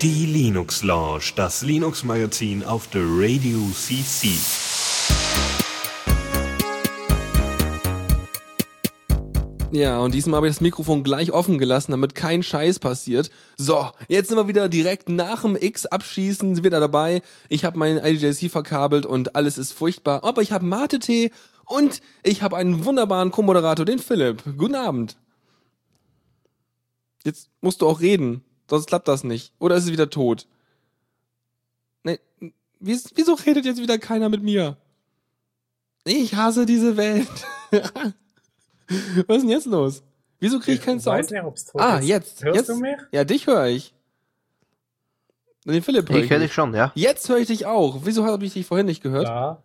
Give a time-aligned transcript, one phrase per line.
[0.00, 4.30] Die Linux Lounge, das Linux Magazin auf der Radio CC.
[9.70, 13.30] Ja, und diesmal habe ich das Mikrofon gleich offen gelassen, damit kein Scheiß passiert.
[13.58, 17.20] So, jetzt sind wir wieder direkt nach dem X abschießen, sind wieder dabei.
[17.50, 20.24] Ich habe meinen IDJC verkabelt und alles ist furchtbar.
[20.24, 21.32] Aber ich habe Mate-Tee
[21.66, 24.42] und ich habe einen wunderbaren Co-Moderator, den Philipp.
[24.56, 25.16] Guten Abend.
[27.24, 29.52] Jetzt musst du auch reden, sonst klappt das nicht.
[29.58, 30.46] Oder ist es wieder tot?
[32.04, 32.18] Nee,
[32.80, 34.76] wieso redet jetzt wieder keiner mit mir?
[36.04, 37.28] Ich hasse diese Welt.
[39.26, 40.02] Was ist denn jetzt los?
[40.40, 41.20] Wieso kriege ich keinen Sound?
[41.20, 42.08] Weiß nicht, ob's tot ah, ist.
[42.08, 42.44] jetzt.
[42.44, 42.68] Hörst jetzt.
[42.68, 42.96] du mich?
[43.12, 43.94] Ja, dich höre ich.
[45.64, 46.48] Den Philipp höre Ich höre nicht.
[46.48, 46.90] dich schon, ja.
[46.96, 48.00] Jetzt höre ich dich auch.
[48.02, 49.28] Wieso habe ich dich vorhin nicht gehört?
[49.28, 49.62] Ja.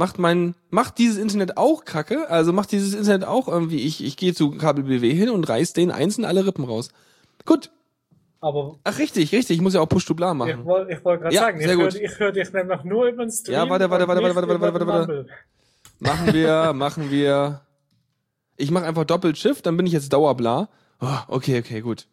[0.00, 2.30] Macht mein, macht dieses Internet auch Kacke?
[2.30, 5.74] Also macht dieses Internet auch irgendwie, ich, ich gehe zu Kabel BW hin und reiß
[5.74, 6.88] den einzeln alle Rippen raus.
[7.44, 7.70] Gut.
[8.40, 9.56] Aber Ach, richtig, richtig.
[9.58, 10.64] Ich muss ja auch Push-to-Bla ich machen.
[10.64, 13.30] wollte ich wollt gerade Ja, sagen, ich höre ich hör dich nämlich nur über den
[13.30, 13.52] Stream.
[13.52, 15.06] Ja, warte, warte, warte, warte, warte, warte, warte.
[15.12, 15.26] Mumble.
[15.98, 17.60] Machen wir, machen wir.
[18.56, 20.70] Ich mache einfach Doppelshift, dann bin ich jetzt Dauerbla.
[21.02, 22.06] Oh, okay, okay, gut.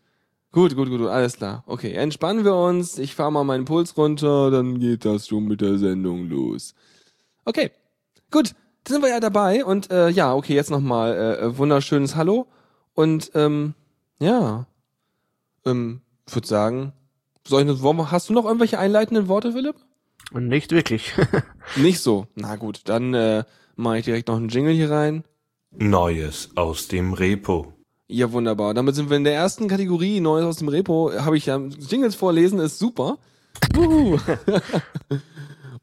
[0.52, 1.64] Gut, gut, gut, gut, alles klar.
[1.68, 3.00] Okay, entspannen wir uns.
[3.00, 6.76] Ich fahre mal meinen Puls runter, dann geht das schon mit der Sendung los.
[7.48, 7.72] Okay,
[8.30, 8.54] gut,
[8.84, 12.46] da sind wir ja dabei und äh, ja, okay, jetzt nochmal äh, äh, wunderschönes Hallo
[12.94, 13.74] und ähm,
[14.20, 14.66] ja,
[15.66, 16.92] ähm, ich würde sagen,
[17.48, 19.78] soll ich, noch- hast du noch irgendwelche einleitenden Worte, Philipp?
[20.34, 21.14] Und nicht wirklich.
[21.78, 22.28] Nicht so.
[22.36, 23.46] Na gut, dann äh,
[23.78, 25.24] mache ich direkt noch einen Jingle hier rein.
[25.72, 27.72] Neues aus dem Repo.
[28.10, 28.74] Ja, wunderbar.
[28.74, 31.14] Damit sind wir in der ersten Kategorie, Neues aus dem Repo.
[31.18, 33.20] Habe ich ja Jingles vorlesen, ist super.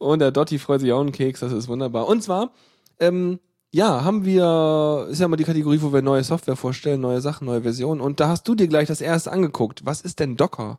[0.04, 2.06] Und der Dotti freut sich auch einen Keks, das ist wunderbar.
[2.06, 2.52] Und zwar,
[3.00, 3.40] ähm,
[3.72, 7.46] ja, haben wir, ist ja mal die Kategorie, wo wir neue Software vorstellen, neue Sachen,
[7.46, 8.02] neue Versionen.
[8.02, 9.86] Und da hast du dir gleich das erste angeguckt.
[9.86, 10.78] Was ist denn Docker?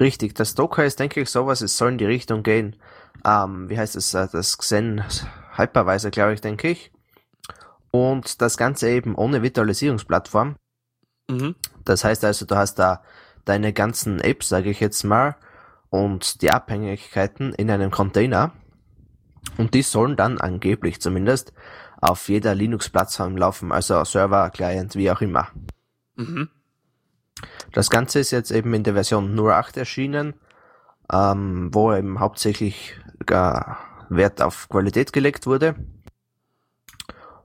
[0.00, 2.76] Richtig, das Docker ist, denke ich, sowas, es soll in die Richtung gehen.
[3.24, 5.04] Ähm, wie heißt es, äh, das Xen
[5.54, 6.90] Hypervisor, glaube ich, denke ich.
[7.90, 10.56] Und das Ganze eben ohne Virtualisierungsplattform.
[11.30, 11.54] Mhm.
[11.84, 13.02] Das heißt also, du hast da
[13.44, 15.36] deine ganzen Apps, sage ich jetzt mal,
[15.92, 18.52] und die Abhängigkeiten in einem Container.
[19.58, 21.52] Und die sollen dann angeblich zumindest
[22.00, 25.48] auf jeder Linux-Plattform laufen, also Server, Client, wie auch immer.
[26.16, 26.48] Mhm.
[27.72, 30.32] Das Ganze ist jetzt eben in der Version 08 erschienen,
[31.12, 33.78] ähm, wo eben hauptsächlich gar
[34.08, 35.74] Wert auf Qualität gelegt wurde.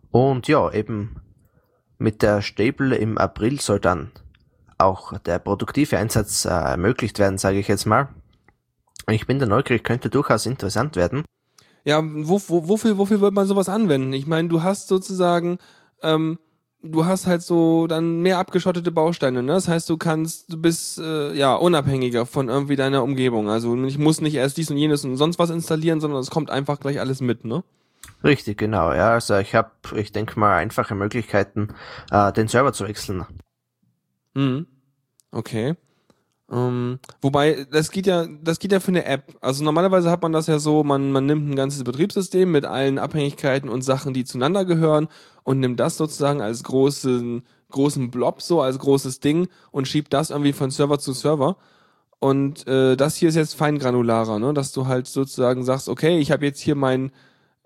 [0.09, 1.17] Und ja, eben
[1.97, 4.11] mit der Stable im April soll dann
[4.77, 8.07] auch der produktive Einsatz äh, ermöglicht werden, sage ich jetzt mal.
[9.09, 11.23] Ich bin da neugierig, könnte durchaus interessant werden.
[11.85, 14.11] Ja, wo, wo, wofür, wofür wird man sowas anwenden?
[14.11, 15.59] Ich meine, du hast sozusagen,
[16.03, 16.37] ähm,
[16.81, 19.53] du hast halt so dann mehr abgeschottete Bausteine, ne?
[19.53, 23.49] Das heißt, du kannst, du bist äh, ja unabhängiger von irgendwie deiner Umgebung.
[23.49, 26.49] Also ich muss nicht erst dies und jenes und sonst was installieren, sondern es kommt
[26.49, 27.63] einfach gleich alles mit, ne?
[28.23, 28.91] Richtig, genau.
[28.91, 31.69] Ja, also ich habe, ich denke mal, einfache Möglichkeiten,
[32.11, 33.25] äh, den Server zu wechseln.
[34.33, 34.67] Mhm.
[35.31, 35.75] Okay.
[36.49, 39.35] Ähm, wobei, das geht ja, das geht ja für eine App.
[39.41, 42.99] Also normalerweise hat man das ja so, man, man nimmt ein ganzes Betriebssystem mit allen
[42.99, 45.09] Abhängigkeiten und Sachen, die zueinander gehören
[45.43, 50.29] und nimmt das sozusagen als großen, großen Blob so, als großes Ding und schiebt das
[50.29, 51.57] irgendwie von Server zu Server.
[52.19, 54.53] Und äh, das hier ist jetzt feingranularer, ne?
[54.53, 57.11] Dass du halt sozusagen sagst, okay, ich habe jetzt hier mein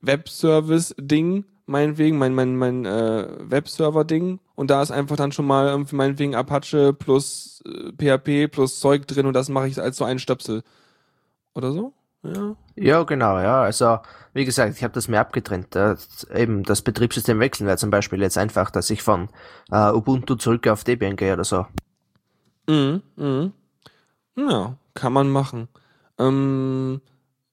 [0.02, 5.96] Webservice-Ding, meinetwegen, mein, mein, mein äh, Webserver-Ding und da ist einfach dann schon mal irgendwie
[5.96, 10.20] meinetwegen Apache plus äh, PHP plus Zeug drin und das mache ich als so einen
[10.20, 10.62] Stöpsel.
[11.56, 11.94] Oder so?
[12.22, 12.56] Ja.
[12.76, 13.64] Ja, genau, ja.
[13.64, 13.98] Also,
[14.36, 15.76] wie gesagt, ich habe das mir abgetrennt.
[15.76, 15.96] Äh,
[16.36, 19.30] eben das Betriebssystem wechseln wäre zum Beispiel jetzt einfach, dass ich von
[19.72, 21.66] äh, Ubuntu zurück auf Debian gehe oder so.
[22.70, 23.54] Mhm, mhm.
[24.36, 25.70] Ja, kann man machen.
[26.20, 27.02] Ähm,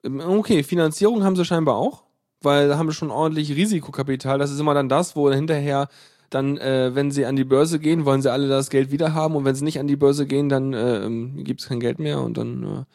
[0.05, 2.03] okay, Finanzierung haben sie scheinbar auch,
[2.43, 4.39] weil da haben sie schon ordentlich Risikokapital.
[4.39, 5.89] Das ist immer dann das, wo hinterher
[6.31, 9.37] dann, äh, wenn sie an die Börse gehen, wollen sie alle das Geld wieder haben
[9.37, 11.99] und wenn sie nicht an die Börse gehen, dann äh, ähm, gibt es kein Geld
[11.99, 12.87] mehr und dann,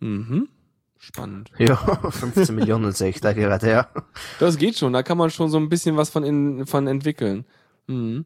[0.00, 0.48] äh, mhm.
[0.98, 1.50] Spannend.
[1.58, 1.74] Ja,
[2.10, 3.88] 15 Millionen sehe ich da gerade, ja.
[4.38, 7.44] Das geht schon, da kann man schon so ein bisschen was von, in, von entwickeln.
[7.88, 8.24] Mhm.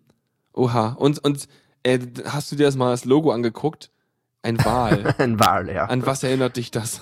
[0.53, 0.89] Oha.
[0.99, 1.49] Und, und
[1.85, 3.91] äh, hast du dir das mal das Logo angeguckt?
[4.43, 5.15] Ein Wal.
[5.19, 5.87] Ein Wal, ja.
[5.87, 7.01] An was erinnert dich das?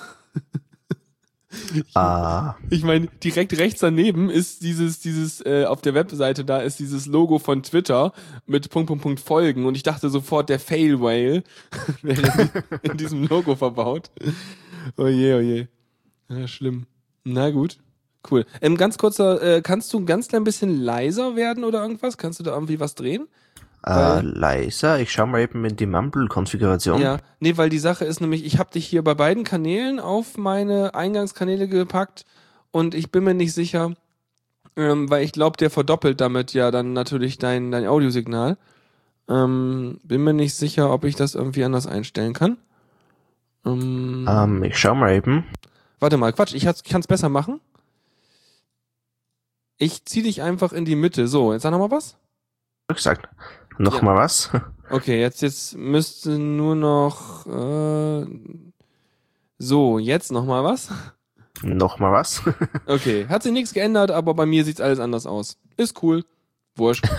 [1.95, 6.79] Ah, Ich meine, direkt rechts daneben ist dieses, dieses, äh, auf der Webseite da ist
[6.79, 8.13] dieses Logo von Twitter
[8.47, 11.43] mit Punkt, Punkt, Punkt Folgen und ich dachte sofort, der Fail Whale
[12.03, 12.51] wäre
[12.83, 14.11] in, in diesem Logo verbaut.
[14.97, 15.67] Oh je, oh je.
[16.29, 16.87] Ja, schlimm.
[17.25, 17.79] Na gut.
[18.31, 18.47] Cool.
[18.63, 22.17] Ähm, ganz kurzer, äh, kannst du ein ganz klein bisschen leiser werden oder irgendwas?
[22.17, 23.29] Kannst du da irgendwie was drehen?
[23.87, 24.99] Äh, leiser.
[24.99, 27.01] Ich schau mal eben in die Mumble-Konfiguration.
[27.01, 30.39] Ja, nee, weil die Sache ist nämlich, ich habe dich hier bei beiden Kanälen auf
[30.39, 32.25] meine Eingangskanäle gepackt
[32.71, 33.93] und ich bin mir nicht sicher,
[34.77, 38.57] ähm, weil ich glaube, der verdoppelt damit ja dann natürlich dein, dein Audiosignal.
[39.29, 42.57] Ähm, bin mir nicht sicher, ob ich das irgendwie anders einstellen kann.
[43.67, 45.45] Ähm, Ähm, ich schau mal eben.
[46.01, 47.61] Warte mal, Quatsch, ich kann es besser machen.
[49.77, 51.29] Ich zieh dich einfach in die Mitte.
[51.29, 52.17] So, jetzt sag noch mal was.
[52.91, 53.29] Ich sag
[53.79, 54.03] noch Ja.
[54.05, 54.51] mal was.
[54.91, 57.47] Okay, jetzt, jetzt müsste nur noch.
[57.47, 58.27] Äh,
[59.59, 60.91] so, jetzt noch mal was.
[61.63, 62.43] noch mal was.
[62.87, 65.57] Okay, hat sich nichts geändert, aber bei mir sieht's alles anders aus.
[65.77, 66.25] Ist cool.
[66.77, 67.07] Wurscht.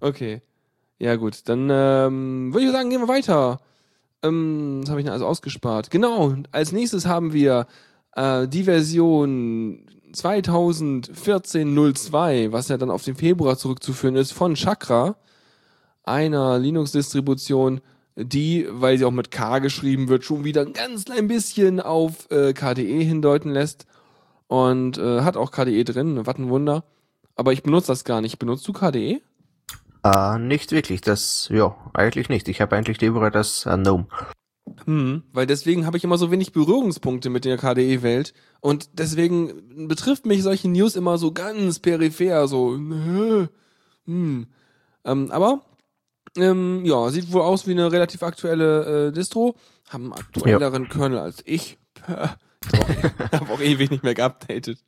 [0.00, 0.40] Okay.
[0.98, 3.60] Ja gut, dann ähm, würde ich sagen, gehen wir weiter.
[4.22, 5.90] Ähm, was habe ich denn also ausgespart?
[5.90, 7.66] Genau, als nächstes haben wir
[8.16, 15.16] äh, die Version 2014.02, was ja dann auf den Februar zurückzuführen ist, von Chakra,
[16.04, 17.80] einer Linux-Distribution,
[18.16, 22.30] die, weil sie auch mit K geschrieben wird, schon wieder ein ganz klein bisschen auf
[22.30, 23.86] äh, KDE hindeuten lässt.
[24.48, 26.82] Und äh, hat auch KDE drin, was ein Wunder.
[27.36, 28.40] Aber ich benutze das gar nicht.
[28.40, 29.20] Benutzt du KDE?
[30.04, 31.00] äh, nicht wirklich.
[31.00, 32.48] Das, ja, eigentlich nicht.
[32.48, 34.06] Ich habe eigentlich lieber das äh, GNOME.
[34.84, 38.34] Hm, weil deswegen habe ich immer so wenig Berührungspunkte mit der KDE-Welt.
[38.60, 44.46] Und deswegen betrifft mich solche News immer so ganz peripher, so, hm.
[45.04, 45.62] Ähm, aber,
[46.36, 49.56] ähm, ja, sieht wohl aus wie eine relativ aktuelle äh, Distro.
[49.88, 51.78] Haben einen aktuelleren Kernel als ich.
[53.32, 54.84] Ich habe auch ewig nicht mehr geupdatet.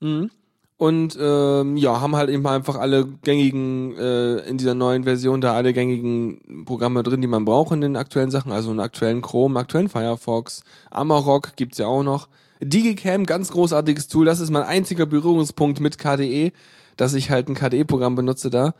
[0.00, 0.30] Mhm.
[0.78, 5.54] Und ähm, ja, haben halt eben einfach alle gängigen, äh, in dieser neuen Version da
[5.54, 9.58] alle gängigen Programme drin, die man braucht in den aktuellen Sachen, also einen aktuellen Chrome,
[9.58, 12.28] aktuellen Firefox, Amarok gibt's ja auch noch.
[12.60, 16.52] Digicam, ganz großartiges Tool, das ist mein einziger Berührungspunkt mit KDE,
[16.96, 18.74] dass ich halt ein KDE-Programm benutze da.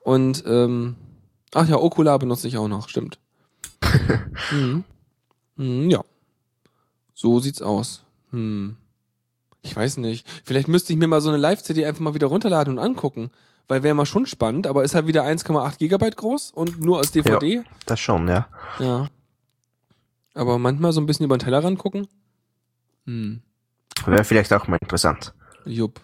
[0.00, 0.96] Und ähm,
[1.54, 3.18] ach ja, Okular benutze ich auch noch, stimmt.
[4.52, 4.84] mhm.
[5.56, 6.04] Mhm, ja.
[7.14, 8.04] So sieht's aus.
[8.32, 8.76] Hm.
[9.62, 10.26] Ich weiß nicht.
[10.44, 13.30] Vielleicht müsste ich mir mal so eine Live-CD einfach mal wieder runterladen und angucken.
[13.66, 17.10] Weil wäre mal schon spannend, aber ist halt wieder 1,8 Gigabyte groß und nur als
[17.10, 17.64] DVD.
[17.84, 18.48] Das schon, ja.
[18.78, 19.08] Ja.
[20.32, 22.08] Aber manchmal so ein bisschen über den Tellerrand gucken.
[23.04, 23.42] Hm.
[24.06, 25.34] Wäre vielleicht auch mal interessant.
[25.66, 26.00] Jupp.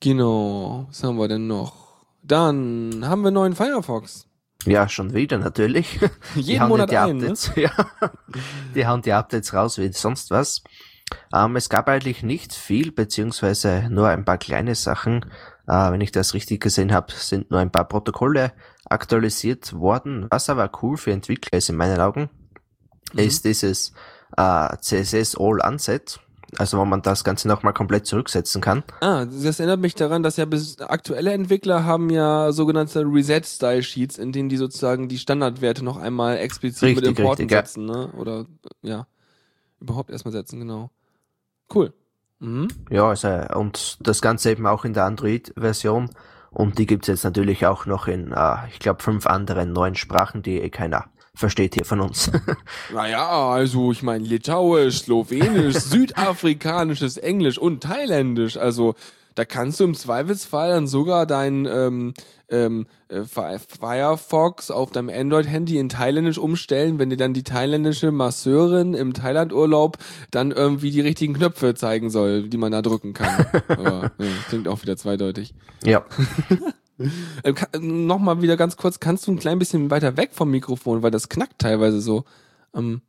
[0.00, 0.86] Genau.
[0.88, 2.04] Was haben wir denn noch?
[2.22, 4.26] Dann haben wir einen neuen Firefox.
[4.66, 6.00] Ja, schon wieder natürlich.
[6.34, 7.30] Die Jeden Monat die ein, ne?
[7.30, 7.70] Updates, ja.
[8.74, 10.62] Die hauen die Updates raus wie sonst was.
[11.34, 15.24] Ähm, es gab eigentlich nicht viel, beziehungsweise nur ein paar kleine Sachen.
[15.66, 18.52] Äh, wenn ich das richtig gesehen habe, sind nur ein paar Protokolle
[18.88, 20.26] aktualisiert worden.
[20.30, 22.28] Was aber cool für Entwickler ist in meinen Augen,
[23.12, 23.18] Mhm.
[23.20, 23.92] ist dieses
[24.36, 26.20] äh, CSS All Unset.
[26.58, 28.82] Also wo man das Ganze nochmal komplett zurücksetzen kann.
[29.02, 34.32] Ah, das erinnert mich daran, dass ja bis aktuelle Entwickler haben ja sogenannte Reset-Style-Sheets, in
[34.32, 37.58] denen die sozusagen die Standardwerte noch einmal explizit mit Richtig, Importen richtig, ja.
[37.64, 38.08] setzen, ne?
[38.18, 38.46] Oder
[38.82, 39.06] ja,
[39.80, 40.90] überhaupt erstmal setzen, genau.
[41.72, 41.92] Cool.
[42.40, 42.68] Mhm.
[42.90, 46.10] Ja, also, und das Ganze eben auch in der Android-Version.
[46.50, 50.42] Und die gibt's jetzt natürlich auch noch in, äh, ich glaube, fünf anderen neuen Sprachen,
[50.42, 52.30] die eh keiner versteht hier von uns.
[52.92, 58.56] Naja, also ich meine Litauisch, Slowenisch, Südafrikanisches, Englisch und Thailändisch.
[58.56, 58.94] Also
[59.40, 62.12] da kannst du im Zweifelsfall dann sogar dein ähm,
[62.50, 68.10] ähm, äh, Fi- Firefox auf deinem Android-Handy in Thailändisch umstellen, wenn dir dann die thailändische
[68.12, 69.96] Masseurin im Thailand-Urlaub
[70.30, 73.46] dann irgendwie die richtigen Knöpfe zeigen soll, die man da drücken kann.
[73.68, 75.54] Aber ja, klingt auch wieder zweideutig.
[75.84, 76.04] ja,
[77.44, 81.10] Ähm, Nochmal wieder ganz kurz, kannst du ein klein bisschen weiter weg vom Mikrofon, weil
[81.10, 82.24] das knackt teilweise so.
[82.74, 83.00] Ähm,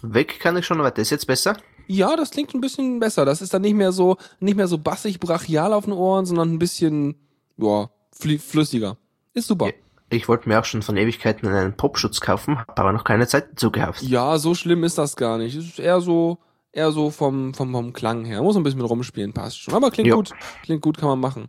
[0.00, 1.54] weg kann ich schon, aber das ist jetzt besser.
[1.86, 3.24] Ja, das klingt ein bisschen besser.
[3.24, 6.52] Das ist dann nicht mehr so, nicht mehr so bassig, brachial auf den Ohren, sondern
[6.52, 7.14] ein bisschen,
[7.56, 8.96] ja, fl flüssiger.
[9.34, 9.70] Ist super.
[10.10, 13.50] Ich wollte mir auch schon von Ewigkeiten einen Popschutz kaufen, habe aber noch keine Zeit
[13.52, 14.02] dazu gehabt.
[14.02, 15.56] Ja, so schlimm ist das gar nicht.
[15.56, 16.38] Es ist eher so,
[16.72, 18.42] eher so vom, vom, vom Klang her.
[18.42, 19.74] Muss ein bisschen mit rumspielen, passt schon.
[19.74, 20.14] Aber klingt Ja.
[20.14, 20.30] gut.
[20.62, 21.48] Klingt gut, kann man machen.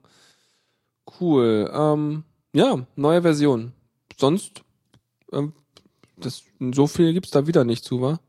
[1.19, 1.71] Cool.
[1.73, 3.73] Ähm, ja, neue Version.
[4.19, 4.63] Sonst,
[5.31, 5.53] ähm,
[6.17, 8.19] das, so viel gibt's da wieder nicht zu, wa?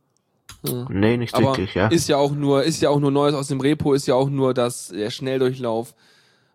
[0.63, 0.87] Ja.
[0.89, 1.89] Nee, nicht Aber wirklich, ja.
[1.89, 4.29] ist ja auch nur, ist ja auch nur Neues aus dem Repo, ist ja auch
[4.29, 5.95] nur das der Schnelldurchlauf.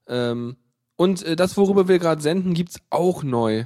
[0.08, 0.58] Ähm,
[0.96, 3.66] und äh, das, worüber wir gerade senden, gibt's auch neu.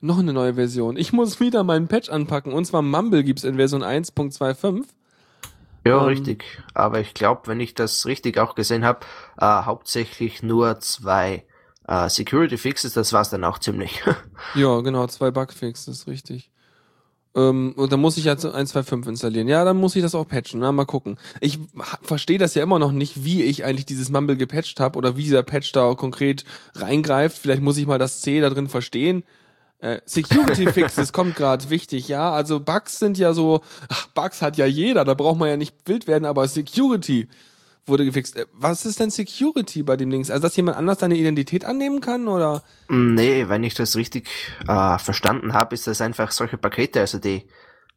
[0.00, 0.96] Noch eine neue Version.
[0.96, 2.52] Ich muss wieder meinen Patch anpacken.
[2.52, 4.84] Und zwar Mumble gibt's in Version 1.25.
[5.84, 6.44] ja, ähm, richtig.
[6.72, 9.00] Aber ich glaube, wenn ich das richtig auch gesehen habe,
[9.38, 11.44] äh, hauptsächlich nur zwei
[11.88, 14.02] äh, Security Fixes, das war's dann auch ziemlich.
[14.54, 16.52] Ja, genau, zwei Bugfixes, richtig.
[17.38, 19.46] Ähm, und dann muss ich jetzt 1.2.5 installieren.
[19.46, 20.60] Ja, dann muss ich das auch patchen.
[20.60, 21.18] Na, mal gucken.
[21.40, 21.58] Ich
[22.02, 25.22] verstehe das ja immer noch nicht, wie ich eigentlich dieses Mumble gepatcht habe oder wie
[25.22, 27.38] dieser Patch da konkret reingreift.
[27.38, 29.22] Vielleicht muss ich mal das C da drin verstehen.
[29.78, 32.32] Äh, Security Fixes kommt gerade wichtig, ja.
[32.32, 35.76] Also Bugs sind ja so, ach, Bugs hat ja jeder, da braucht man ja nicht
[35.86, 37.28] wild werden, aber Security
[37.88, 38.36] wurde gefixt.
[38.36, 40.30] Äh, Was ist denn Security bei dem Dings?
[40.30, 42.62] Also, dass jemand anders deine Identität annehmen kann oder?
[42.88, 44.28] Nee, wenn ich das richtig
[44.66, 47.46] äh, verstanden habe, ist das einfach solche Pakete, also die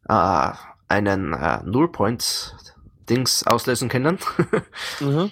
[0.08, 0.50] äh,
[0.88, 4.18] einen äh, Nullpoint-Dings auslösen können.
[5.00, 5.30] Mhm.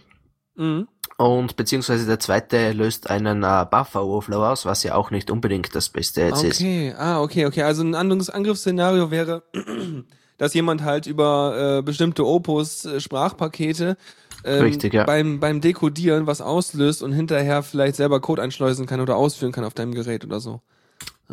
[0.57, 0.88] Mhm.
[1.17, 5.90] Und beziehungsweise der zweite löst einen äh, Buffer-Overflow aus, was ja auch nicht unbedingt das
[5.90, 6.61] Beste jetzt ist.
[6.61, 7.62] Okay, ah, okay, okay.
[7.62, 9.43] Also ein anderes Angriffsszenario wäre,
[10.38, 13.99] dass jemand halt über äh, bestimmte Opus-Sprachpakete
[14.44, 15.04] ähm, Richtig, ja.
[15.04, 19.64] beim, beim Dekodieren was auslöst und hinterher vielleicht selber Code einschleusen kann oder ausführen kann
[19.64, 20.61] auf deinem Gerät oder so.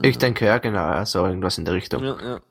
[0.02, 2.04] Ich denke, ja, genau, ja, so irgendwas in der Richtung.
[2.04, 2.42] Ja, ja.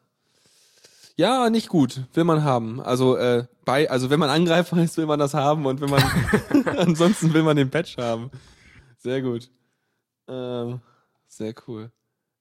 [1.18, 2.80] Ja, nicht gut, will man haben.
[2.80, 6.02] Also äh, bei, also wenn man Angreifer ist, will man das haben und wenn man
[6.78, 8.30] ansonsten will man den Patch haben.
[8.98, 9.50] Sehr gut.
[10.28, 10.80] Ähm,
[11.26, 11.90] sehr cool.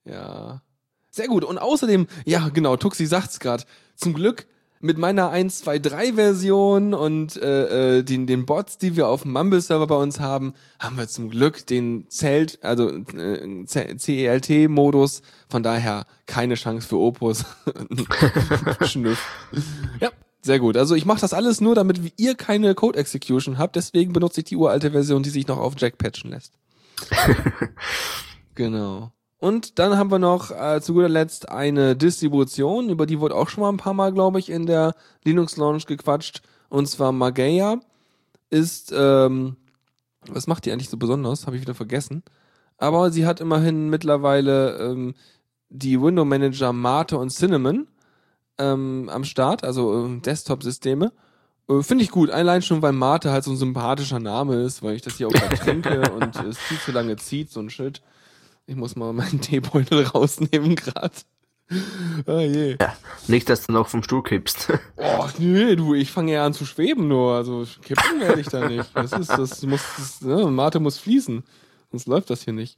[0.03, 0.62] Ja.
[1.10, 1.45] Sehr gut.
[1.45, 3.65] Und außerdem, ja, genau, Tuxi sagt's grad.
[3.95, 4.45] Zum Glück
[4.86, 9.96] mit meiner 1.2.3-Version und äh, äh, den, den Bots, die wir auf dem Mumble-Server bei
[9.96, 15.24] uns haben, haben wir zum Glück den Zelt, also äh, CELT-Modus.
[15.50, 17.46] Von daher keine Chance für Opus.
[18.82, 19.27] Schnüff.
[20.00, 20.12] Ja,
[20.42, 20.77] sehr gut.
[20.77, 23.75] Also ich mache das alles nur, damit ihr keine Code-Execution habt.
[23.75, 26.54] Deswegen benutze ich die uralte Version, die sich noch auf Jack patchen lässt.
[28.56, 29.14] genau.
[29.46, 33.48] Und dann haben wir noch äh, zu guter Letzt eine Distribution, über die wurde auch
[33.48, 36.42] schon mal ein paar Mal, glaube ich, in der Linux Launch gequatscht.
[36.68, 37.80] Und zwar Mageia
[38.50, 39.56] ist, ähm,
[40.28, 41.46] was macht die eigentlich so besonders?
[41.46, 42.24] Habe ich wieder vergessen.
[42.80, 45.14] Aber sie hat immerhin mittlerweile ähm,
[45.70, 47.86] die Window Manager Mate und Cinnamon
[48.58, 51.12] ähm, am Start, also ähm, Desktop-Systeme.
[51.70, 54.96] Äh, Finde ich gut, allein schon, weil Mate halt so ein sympathischer Name ist, weil
[54.96, 58.02] ich das hier auch gerade trinke und es viel zu lange zieht, so ein Shit.
[58.67, 61.15] Ich muss mal meinen Teebeutel rausnehmen gerade.
[62.27, 62.77] Ah je.
[62.79, 62.95] Ja,
[63.27, 64.72] nicht, dass du noch vom Stuhl kippst.
[64.98, 67.34] Oh, nee, du, ich fange ja an zu schweben nur.
[67.36, 68.89] Also kippen werde ich da nicht.
[68.93, 71.43] Das ist, das muss, das, ne, Mate muss fließen.
[71.91, 72.77] Sonst läuft das hier nicht.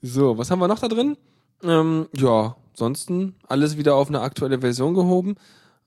[0.00, 1.16] So, was haben wir noch da drin?
[1.62, 5.34] Ähm, ja, ansonsten alles wieder auf eine aktuelle Version gehoben.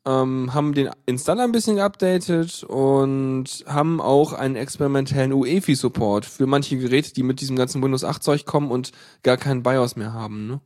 [0.03, 6.75] Ähm, haben den Installer ein bisschen geupdatet und haben auch einen experimentellen UEFI-Support für manche
[6.77, 8.91] Geräte, die mit diesem ganzen Windows 8 Zeug kommen und
[9.22, 10.48] gar keinen BIOS mehr haben.
[10.48, 10.62] Ne?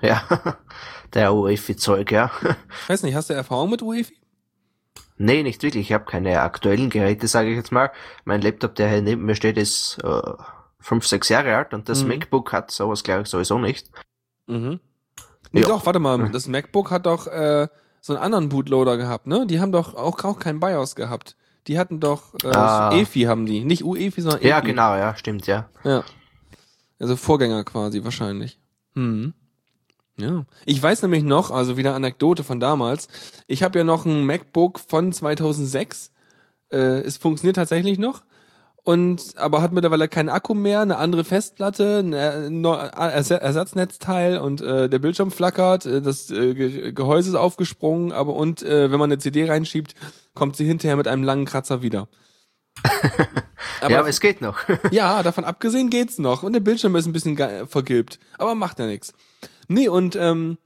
[0.00, 0.56] ja,
[1.14, 2.32] der UEFI-Zeug, ja.
[2.82, 4.16] Ich weiß nicht, hast du Erfahrung mit UEFI?
[5.18, 5.86] Nee, nicht wirklich.
[5.88, 7.92] Ich habe keine aktuellen Geräte, sage ich jetzt mal.
[8.24, 10.20] Mein Laptop, der hier neben mir steht, ist äh,
[10.80, 12.08] fünf, sechs Jahre alt und das Mhm.
[12.08, 13.88] MacBook hat sowas, glaube ich, sowieso nicht.
[14.48, 14.80] Mhm.
[15.52, 15.68] Nee, Ja.
[15.68, 17.68] doch, warte mal, das MacBook hat doch äh,
[18.02, 19.46] so einen anderen Bootloader gehabt, ne?
[19.46, 21.36] Die haben doch auch, auch kein BIOS gehabt.
[21.68, 22.92] Die hatten doch äh, Ah.
[22.92, 24.48] EFI haben die, nicht UEFI, sondern EFI.
[24.48, 25.68] Ja, genau, ja, stimmt, ja.
[25.84, 26.02] Ja.
[26.98, 28.58] Also Vorgänger quasi wahrscheinlich.
[28.94, 29.32] Hm.
[30.18, 30.44] Ja.
[30.66, 33.08] Ich weiß nämlich noch, also wieder Anekdote von damals.
[33.46, 36.10] Ich habe ja noch ein MacBook von 2006.
[36.70, 38.22] Äh, es funktioniert tatsächlich noch.
[38.84, 44.60] Und aber hat mittlerweile keinen Akku mehr, eine andere Festplatte, ein äh, Ersa- Ersatznetzteil und
[44.60, 48.98] äh, der Bildschirm flackert, äh, das äh, Ge Gehäuse ist aufgesprungen, aber und äh, wenn
[48.98, 49.94] man eine CD reinschiebt,
[50.34, 52.08] kommt sie hinterher mit einem langen Kratzer wieder.
[53.88, 54.58] ja, aber es geht noch.
[54.90, 56.42] Ja, davon abgesehen geht's noch.
[56.42, 57.36] Und der Bildschirm ist ein bisschen
[57.68, 58.18] vergilbt.
[58.38, 59.12] Aber macht ja nichts.
[59.68, 60.58] Nee, und ähm,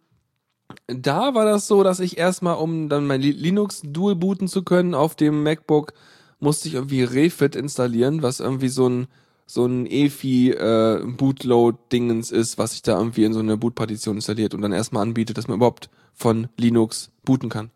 [0.86, 4.62] da war das so, dass ich erstmal, um dann mein Li- Linux dual booten zu
[4.62, 5.92] können auf dem MacBook,
[6.40, 9.06] musste ich irgendwie Refit installieren, was irgendwie so ein
[9.48, 14.54] so ein EFI äh, Bootload-Dingens ist, was sich da irgendwie in so eine Bootpartition installiert
[14.54, 17.70] und dann erstmal anbietet, dass man überhaupt von Linux booten kann.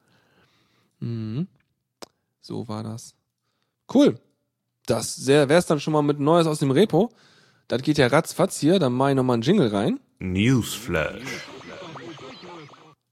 [0.98, 1.46] Mhm.
[2.40, 3.14] So war das.
[3.92, 4.18] Cool.
[4.86, 7.10] Das sehr wär's dann schon mal mit Neues aus dem Repo.
[7.68, 10.00] Das geht ja ratzfatz hier, dann mache ich nochmal einen Jingle rein.
[10.18, 11.46] Newsflash.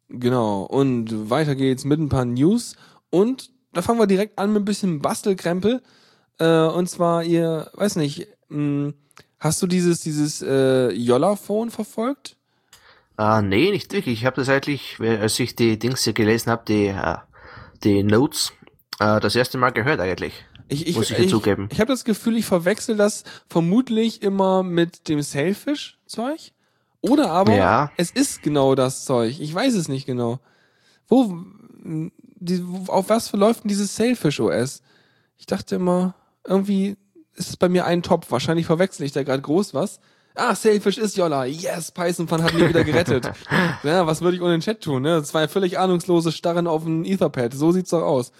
[0.08, 0.62] Genau.
[0.62, 2.74] Und weiter geht's mit ein paar News.
[3.10, 5.80] Und da fangen wir direkt an mit ein bisschen Bastelkrempel.
[6.40, 8.92] Äh, und zwar, ihr, weiß nicht, mh,
[9.38, 12.36] hast du dieses, dieses äh, Yolla-Phone verfolgt?
[13.16, 14.18] Ah, nee, nicht wirklich.
[14.18, 17.18] Ich habe das eigentlich, als ich die Dings hier gelesen habe, die, äh,
[17.84, 18.52] die Notes,
[18.98, 20.34] äh, das erste Mal gehört eigentlich.
[20.66, 21.68] Ich, ich, Muss ich ich, zugeben.
[21.70, 26.50] Ich habe das Gefühl, ich verwechsel das vermutlich immer mit dem Sailfish-Zeug.
[27.00, 27.92] Oder aber Ja.
[27.96, 29.38] es ist genau das Zeug.
[29.38, 30.40] Ich weiß es nicht genau.
[31.06, 31.22] Wo,
[31.84, 34.82] m, die, auf was verläuft denn dieses Sailfish OS?
[35.36, 36.14] Ich dachte immer,
[36.46, 36.96] irgendwie
[37.34, 38.30] ist es bei mir ein Topf.
[38.30, 40.00] Wahrscheinlich verwechsel ich da gerade groß was.
[40.34, 41.44] Ah, Sailfish ist Jolla.
[41.46, 43.30] Yes, Python hat mich wieder gerettet.
[43.82, 45.22] ja, was würde ich ohne den Chat tun, ne?
[45.24, 47.54] Zwei völlig ahnungslose Starren auf ein Etherpad.
[47.54, 48.32] So sieht's doch aus.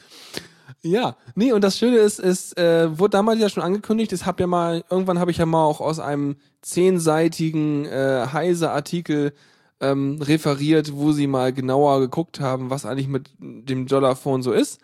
[0.81, 4.41] Ja, nee, und das Schöne ist, es äh, wurde damals ja schon angekündigt, ich habe
[4.41, 9.33] ja mal, irgendwann habe ich ja mal auch aus einem zehnseitigen äh, Heise-Artikel
[9.81, 14.81] ähm, referiert, wo sie mal genauer geguckt haben, was eigentlich mit dem Dollarphone so ist.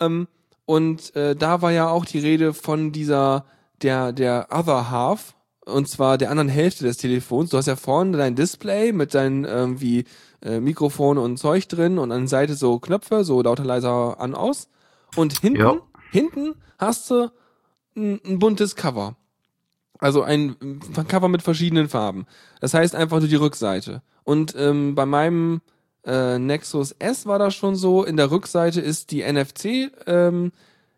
[0.00, 0.28] Ähm,
[0.66, 3.44] und äh, da war ja auch die Rede von dieser,
[3.82, 5.34] der, der Other Half,
[5.66, 7.50] und zwar der anderen Hälfte des Telefons.
[7.50, 10.04] Du hast ja vorne dein Display mit deinen irgendwie
[10.42, 14.34] äh, Mikrofon und Zeug drin und an der Seite so Knöpfe, so lauter leiser an
[14.34, 14.68] aus.
[15.16, 15.76] Und hinten, Ja.
[16.12, 17.30] hinten hast du
[17.96, 19.16] ein, ein buntes Cover.
[20.00, 20.56] Also ein,
[21.08, 22.26] Cover mit verschiedenen Farben.
[22.60, 24.02] Das heißt einfach nur die Rückseite.
[24.24, 25.60] Und ähm, bei meinem
[26.04, 28.04] äh, Nexus S war das schon so.
[28.04, 30.52] In der Rückseite ist die NFC, ähm,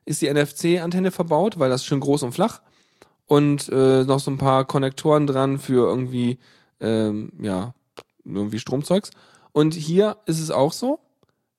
[0.05, 2.61] ist die NFC-Antenne verbaut, weil das schön groß und flach.
[3.27, 6.39] Und äh, noch so ein paar Konnektoren dran für irgendwie,
[6.81, 7.75] ähm, ja,
[8.25, 9.11] irgendwie Stromzeugs.
[9.53, 11.01] Und hier ist es auch so.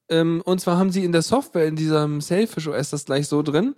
[0.09, 3.41] Ähm, und zwar haben sie in der Software, in diesem Selfish OS das gleich so
[3.41, 3.75] drin,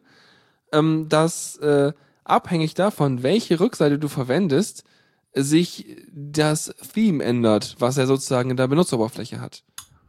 [0.72, 1.94] ähm, dass äh,
[2.26, 4.84] abhängig davon, welche Rückseite du verwendest,
[5.34, 9.64] sich das Theme ändert, was er sozusagen in der Benutzeroberfläche hat.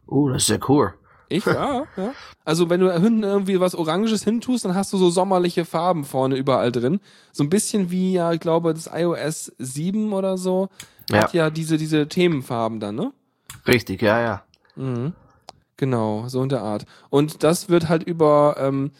[0.07, 0.93] Uh, das ist ja cool.
[1.29, 2.13] Ich, ja, ja.
[2.45, 6.37] Also wenn du hinten irgendwie was Oranges hintust, dann hast du so sommerliche Farben vorne
[6.37, 7.01] überall drin.
[7.33, 10.69] So ein bisschen wie, ja, ich glaube, das iOS 7 oder so
[11.11, 13.11] hat ja diese, diese Themenfarben dann, ne?
[13.67, 14.43] Richtig, ja, ja.
[14.75, 15.13] Mhm.
[15.75, 16.85] Genau, so in der Art.
[17.09, 18.91] Und das wird halt über, ähm,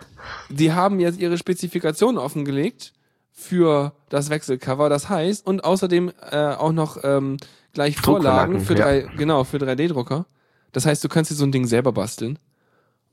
[0.49, 2.93] die haben jetzt ihre Spezifikationen offengelegt
[3.33, 4.89] für das Wechselcover.
[4.89, 7.37] Das heißt, und außerdem äh, auch noch ähm,
[7.73, 8.85] gleich Vorlagen Druckanlagen, für ja.
[8.85, 10.25] drei, genau, für 3D-Drucker.
[10.71, 12.39] Das heißt, du kannst dir so ein Ding selber basteln.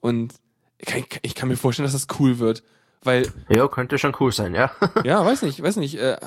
[0.00, 0.35] Und
[0.79, 2.63] ich kann, ich kann mir vorstellen, dass das cool wird.
[3.02, 4.71] Weil, Ja, könnte schon cool sein, ja.
[5.04, 6.19] ja, weiß nicht, weiß nicht, äh,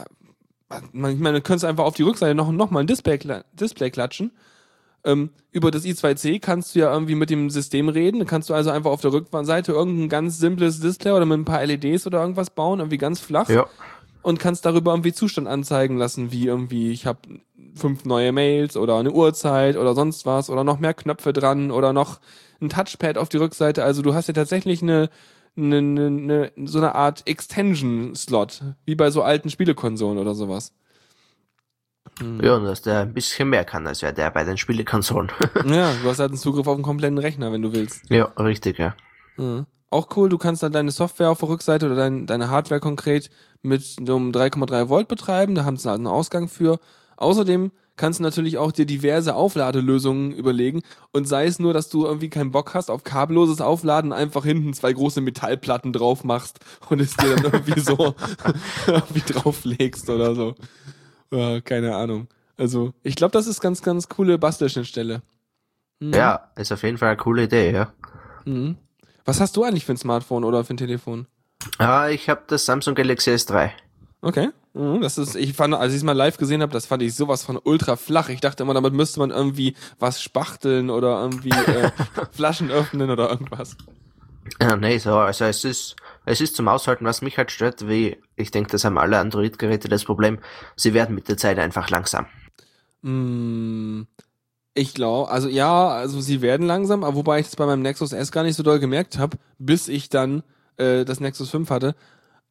[0.91, 3.19] man, ich meine, du könntest einfach auf die Rückseite noch, noch mal ein Display,
[3.53, 4.31] Display klatschen.
[5.05, 8.19] Ähm, über das i2C kannst du ja irgendwie mit dem System reden.
[8.19, 11.45] Dann kannst du also einfach auf der Rückseite irgendein ganz simples Display oder mit ein
[11.45, 13.49] paar LEDs oder irgendwas bauen, irgendwie ganz flach.
[13.49, 13.65] ja.
[14.21, 17.19] Und kannst darüber irgendwie Zustand anzeigen lassen, wie irgendwie, ich habe
[17.75, 21.91] fünf neue Mails oder eine Uhrzeit oder sonst was oder noch mehr Knöpfe dran oder
[21.91, 22.21] noch
[22.61, 23.83] ein Touchpad auf die Rückseite.
[23.83, 25.09] Also du hast ja tatsächlich eine,
[25.57, 30.73] eine, eine, eine so eine Art Extension-Slot, wie bei so alten Spielekonsolen oder sowas.
[32.41, 35.31] Ja, und dass der ein bisschen mehr kann als ja der bei den Spielekonsolen.
[35.65, 38.09] Ja, du hast halt einen Zugriff auf einen kompletten Rechner, wenn du willst.
[38.09, 38.95] ja, richtig, ja.
[39.37, 39.65] Mhm.
[39.89, 43.29] Auch cool, du kannst dann deine Software auf der Rückseite oder dein, deine Hardware konkret
[43.61, 46.79] mit einem 3,3 Volt betreiben, da haben sie halt einen Ausgang für.
[47.17, 52.05] Außerdem kannst du natürlich auch dir diverse Aufladelösungen überlegen und sei es nur, dass du
[52.05, 56.99] irgendwie keinen Bock hast auf kabelloses Aufladen, einfach hinten zwei große Metallplatten drauf machst und
[56.99, 58.15] es dir dann irgendwie so
[58.87, 60.55] irgendwie drauflegst oder so.
[61.33, 62.27] Ja, keine Ahnung.
[62.57, 65.23] Also, ich glaube, das ist ganz, ganz coole Bastelschnittstelle.
[65.99, 66.13] Mhm.
[66.13, 67.91] Ja, ist auf jeden Fall eine coole Idee, ja.
[68.45, 68.77] Mhm.
[69.25, 71.27] Was hast du eigentlich für ein Smartphone oder für ein Telefon?
[71.79, 73.71] Ah, ich habe das Samsung Galaxy S3.
[74.21, 74.49] Okay.
[74.73, 77.15] Mhm, das ist, ich fand, als ich es mal live gesehen habe, das fand ich
[77.15, 78.29] sowas von ultra flach.
[78.29, 81.91] Ich dachte immer, damit müsste man irgendwie was spachteln oder irgendwie äh,
[82.31, 83.75] Flaschen öffnen oder irgendwas.
[84.61, 88.17] Ja, nee, so, also es ist, es ist zum Aushalten, was mich halt stört, wie,
[88.35, 90.39] ich denke, das haben alle Android-Geräte das Problem,
[90.75, 92.25] sie werden mit der Zeit einfach langsam.
[93.01, 94.03] Mm,
[94.73, 98.13] ich glaube, also ja, also sie werden langsam, aber wobei ich das bei meinem Nexus
[98.13, 100.43] S gar nicht so doll gemerkt habe, bis ich dann
[100.77, 101.95] äh, das Nexus 5 hatte.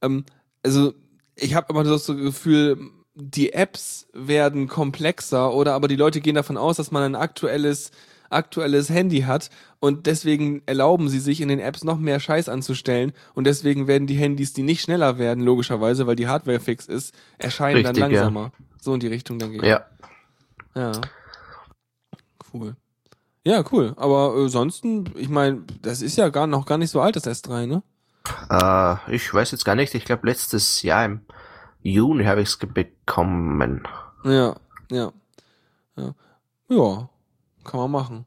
[0.03, 0.25] Ähm,
[0.63, 0.93] also
[1.35, 2.79] ich habe immer das Gefühl,
[3.15, 7.91] die Apps werden komplexer oder aber die Leute gehen davon aus, dass man ein aktuelles
[8.33, 13.13] aktuelles Handy hat und deswegen erlauben sie sich in den Apps noch mehr Scheiß anzustellen
[13.35, 17.15] und deswegen werden die Handys, die nicht schneller werden, logischerweise, weil die Hardware fix ist,
[17.39, 18.23] erscheinen Richtig, dann ja.
[18.23, 18.53] langsamer.
[18.81, 19.65] So in die Richtung dann gehen.
[19.65, 19.85] Ja,
[20.75, 20.93] Ja.
[22.53, 22.77] Cool.
[23.45, 23.95] Ja, cool.
[23.97, 27.27] Aber äh, ansonsten, ich meine, das ist ja gar noch gar nicht so alt, das
[27.27, 27.83] S3, ne?
[28.51, 31.21] äh, ich weiß jetzt gar nicht, ich glaube letztes Jahr im
[31.83, 33.83] Juni habe ich es bekommen.
[34.25, 34.55] Ja,
[34.91, 35.13] ja.
[35.97, 36.15] Ja.
[36.69, 37.09] Ja,
[37.65, 38.27] kann man machen.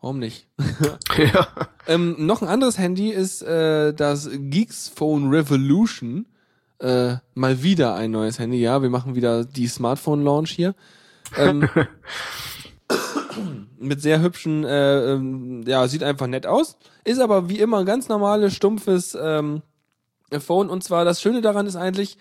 [0.00, 0.48] Warum nicht?
[1.16, 1.48] ja.
[1.86, 6.26] ähm, noch ein anderes Handy ist äh, das Geeks Phone Revolution.
[6.78, 8.58] Äh, mal wieder ein neues Handy.
[8.58, 10.74] Ja, wir machen wieder die Smartphone-Launch hier.
[11.36, 11.68] Ähm,
[13.78, 16.78] mit sehr hübschen, äh, ähm, ja, sieht einfach nett aus.
[17.04, 19.62] Ist aber wie immer ein ganz normales, stumpfes ähm,
[20.38, 20.70] Phone.
[20.70, 22.16] Und zwar das Schöne daran ist eigentlich,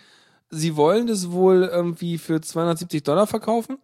[0.49, 3.77] sie wollen das wohl irgendwie für 270 Dollar verkaufen.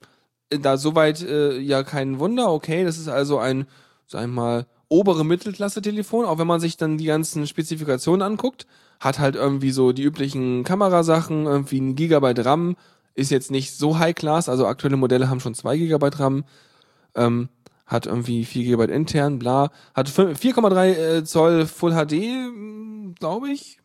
[0.49, 2.51] Da soweit äh, ja kein Wunder.
[2.51, 3.65] Okay, das ist also ein,
[4.05, 6.25] sag ich mal, obere Mittelklasse-Telefon.
[6.25, 8.67] Auch wenn man sich dann die ganzen Spezifikationen anguckt,
[8.99, 12.75] hat halt irgendwie so die üblichen Kamerasachen, irgendwie ein Gigabyte RAM.
[13.15, 14.49] Ist jetzt nicht so High Class.
[14.49, 16.43] Also aktuelle Modelle haben schon zwei Gigabyte RAM.
[17.15, 17.49] Ähm,
[17.85, 19.69] hat irgendwie 4 GB intern, bla.
[19.93, 23.79] Hat 4,3 äh, Zoll Full HD, glaube ich,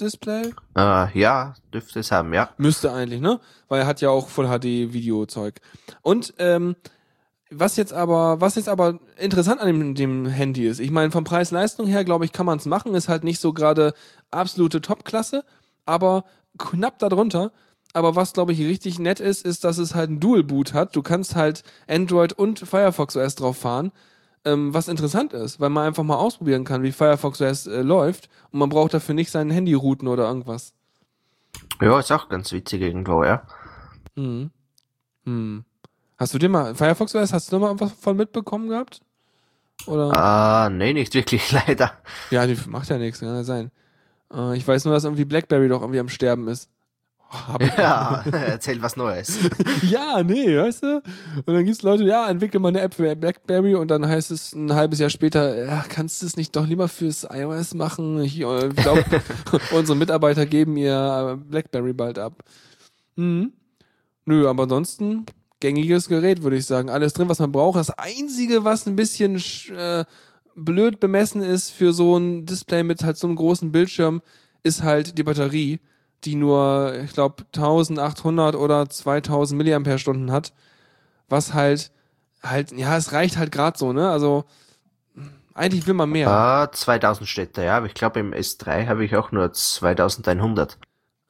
[0.00, 0.52] Display.
[0.76, 2.50] Äh, ja, dürfte es haben, ja.
[2.58, 3.40] Müsste eigentlich, ne?
[3.68, 5.60] Weil er hat ja auch Full HD Videozeug.
[6.02, 6.76] Und ähm,
[7.50, 11.24] was jetzt aber, was jetzt aber interessant an dem, dem Handy ist, ich meine, vom
[11.24, 13.94] Preis-Leistung her, glaube ich, kann man es machen, ist halt nicht so gerade
[14.30, 15.44] absolute Top-Klasse,
[15.84, 16.24] aber
[16.58, 17.52] knapp darunter.
[17.92, 20.94] Aber was, glaube ich, richtig nett ist, ist, dass es halt ein Dual-Boot hat.
[20.94, 23.92] Du kannst halt Android und Firefox OS drauf fahren.
[24.46, 28.28] Ähm, was interessant ist, weil man einfach mal ausprobieren kann, wie Firefox OS äh, läuft.
[28.52, 30.72] Und man braucht dafür nicht sein Handy routen oder irgendwas.
[31.80, 33.42] Ja, ist auch ganz witzig irgendwo, ja.
[34.14, 34.50] Hm.
[35.24, 35.64] Hm.
[36.16, 39.00] Hast du dir mal, Firefox OS, hast du da mal was von mitbekommen gehabt?
[39.86, 40.16] Oder?
[40.16, 41.92] Ah, nee, nicht wirklich, leider.
[42.30, 43.72] Ja, die macht ja nichts, kann ja sein.
[44.32, 46.70] Äh, ich weiß nur, dass irgendwie Blackberry doch irgendwie am Sterben ist.
[47.48, 49.38] Hab ja, erzähl was Neues.
[49.82, 50.96] ja, nee, weißt du?
[50.96, 54.52] Und dann gibt's Leute, ja, entwickle mal eine App für Blackberry und dann heißt es
[54.52, 58.20] ein halbes Jahr später, ja, kannst du es nicht doch lieber fürs iOS machen?
[58.22, 59.04] Ich äh, glaube,
[59.72, 62.42] unsere Mitarbeiter geben ihr Blackberry bald ab.
[63.16, 63.52] Mhm.
[64.24, 65.26] Nö, aber ansonsten
[65.60, 66.90] gängiges Gerät, würde ich sagen.
[66.90, 67.78] Alles drin, was man braucht.
[67.78, 69.42] Das Einzige, was ein bisschen
[69.76, 70.04] äh,
[70.54, 74.22] blöd bemessen ist für so ein Display mit halt so einem großen Bildschirm,
[74.62, 75.80] ist halt die Batterie
[76.24, 80.52] die nur, ich glaube, 1800 oder 2000 Milliampere-Stunden hat,
[81.28, 81.90] was halt,
[82.42, 84.10] halt, ja, es reicht halt gerade so, ne?
[84.10, 84.44] Also,
[85.54, 86.28] eigentlich will man mehr.
[86.28, 90.78] Ah, 2000 steht da, ja, aber ich glaube, im S3 habe ich auch nur 2100.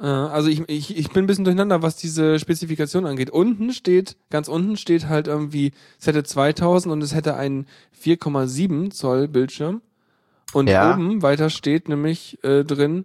[0.00, 3.30] Äh, also ich, ich, ich bin ein bisschen durcheinander, was diese Spezifikation angeht.
[3.30, 7.66] Unten steht, ganz unten steht halt irgendwie, es hätte 2000 und es hätte einen
[8.02, 9.82] 4,7 Zoll Bildschirm.
[10.52, 10.92] Und ja.
[10.92, 13.04] oben weiter steht nämlich äh, drin,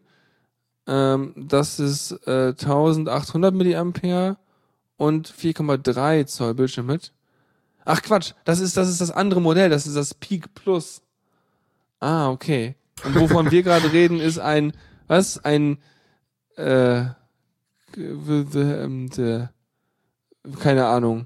[0.87, 4.37] ähm, das ist äh, 1800 Milliampere
[4.97, 7.13] und 4,3 Zoll Bildschirm mit.
[7.85, 11.01] Ach Quatsch, das ist, das ist das andere Modell, das ist das Peak Plus.
[11.99, 12.75] Ah, okay.
[13.03, 14.73] Und wovon wir gerade reden, ist ein,
[15.07, 15.43] was?
[15.43, 15.79] Ein,
[16.55, 17.05] äh,
[20.59, 21.25] keine Ahnung.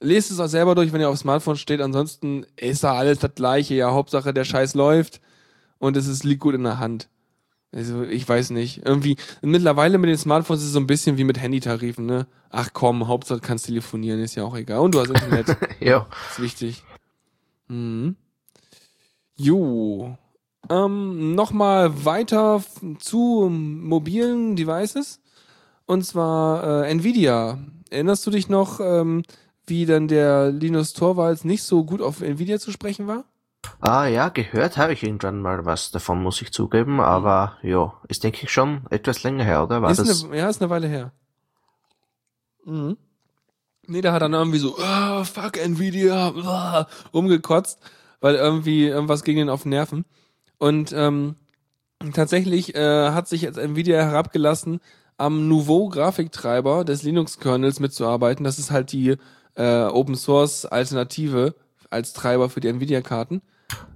[0.00, 1.80] Lest es auch selber durch, wenn ihr auf Smartphone steht.
[1.80, 3.74] Ansonsten ist da alles das gleiche.
[3.74, 5.20] Ja, Hauptsache der Scheiß läuft
[5.78, 7.08] und es ist, liegt gut in der Hand.
[7.72, 8.86] Also, ich weiß nicht.
[8.86, 12.26] Irgendwie, mittlerweile mit den Smartphones ist es so ein bisschen wie mit Handytarifen, ne?
[12.50, 14.80] Ach komm, Hauptsache kannst telefonieren, ist ja auch egal.
[14.80, 15.56] Und du hast Internet.
[15.80, 16.06] ja.
[16.30, 16.84] Ist wichtig.
[17.68, 18.16] Mhm.
[19.36, 20.16] Jo.
[20.70, 22.62] Ähm, Nochmal weiter
[22.98, 25.20] zu mobilen Devices.
[25.86, 27.58] Und zwar äh, Nvidia.
[27.90, 29.22] Erinnerst du dich noch, ähm,
[29.66, 33.24] wie dann der Linus Torvalds nicht so gut auf Nvidia zu sprechen war?
[33.80, 38.24] Ah ja, gehört habe ich irgendwann mal was davon, muss ich zugeben, aber ja, ist
[38.24, 39.82] denke ich schon etwas länger her, oder?
[39.82, 40.24] War ist das?
[40.24, 41.12] Eine, ja, ist eine Weile her.
[42.64, 42.96] Mhm.
[43.86, 47.78] Nee, da hat dann irgendwie so, oh, fuck Nvidia, blah, rumgekotzt,
[48.20, 50.04] weil irgendwie irgendwas ging ihn auf den Nerven.
[50.58, 51.36] Und ähm,
[52.12, 54.80] tatsächlich äh, hat sich jetzt Nvidia herabgelassen,
[55.18, 58.44] am Nouveau Grafiktreiber des Linux-Kernels mitzuarbeiten.
[58.44, 59.16] Das ist halt die
[59.54, 61.54] äh, Open Source Alternative
[61.90, 63.42] als Treiber für die Nvidia-Karten.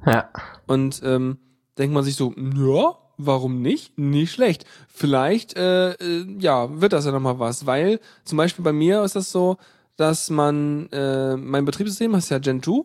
[0.06, 0.30] Ja.
[0.66, 1.38] Und ähm,
[1.78, 3.98] denkt man sich so, ja, warum nicht?
[3.98, 4.64] Nicht schlecht.
[4.88, 9.16] Vielleicht, äh, äh, ja, wird das ja nochmal was, weil zum Beispiel bei mir ist
[9.16, 9.56] das so,
[9.96, 12.84] dass man, äh, mein Betriebssystem ist ja Gen 2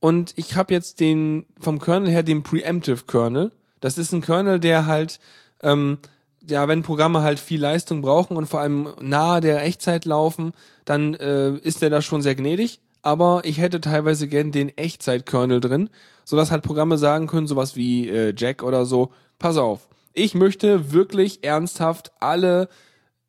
[0.00, 3.52] und ich habe jetzt den, vom Kernel her den Preemptive Kernel.
[3.80, 5.20] Das ist ein Kernel, der halt,
[5.62, 5.98] ähm,
[6.46, 10.52] ja, wenn Programme halt viel Leistung brauchen und vor allem nahe der Echtzeit laufen,
[10.84, 15.60] dann äh, ist der da schon sehr gnädig aber ich hätte teilweise gern den Echtzeit-Kernel
[15.60, 15.90] drin,
[16.24, 20.92] sodass halt Programme sagen können, sowas wie äh, Jack oder so, pass auf, ich möchte
[20.92, 22.68] wirklich ernsthaft alle,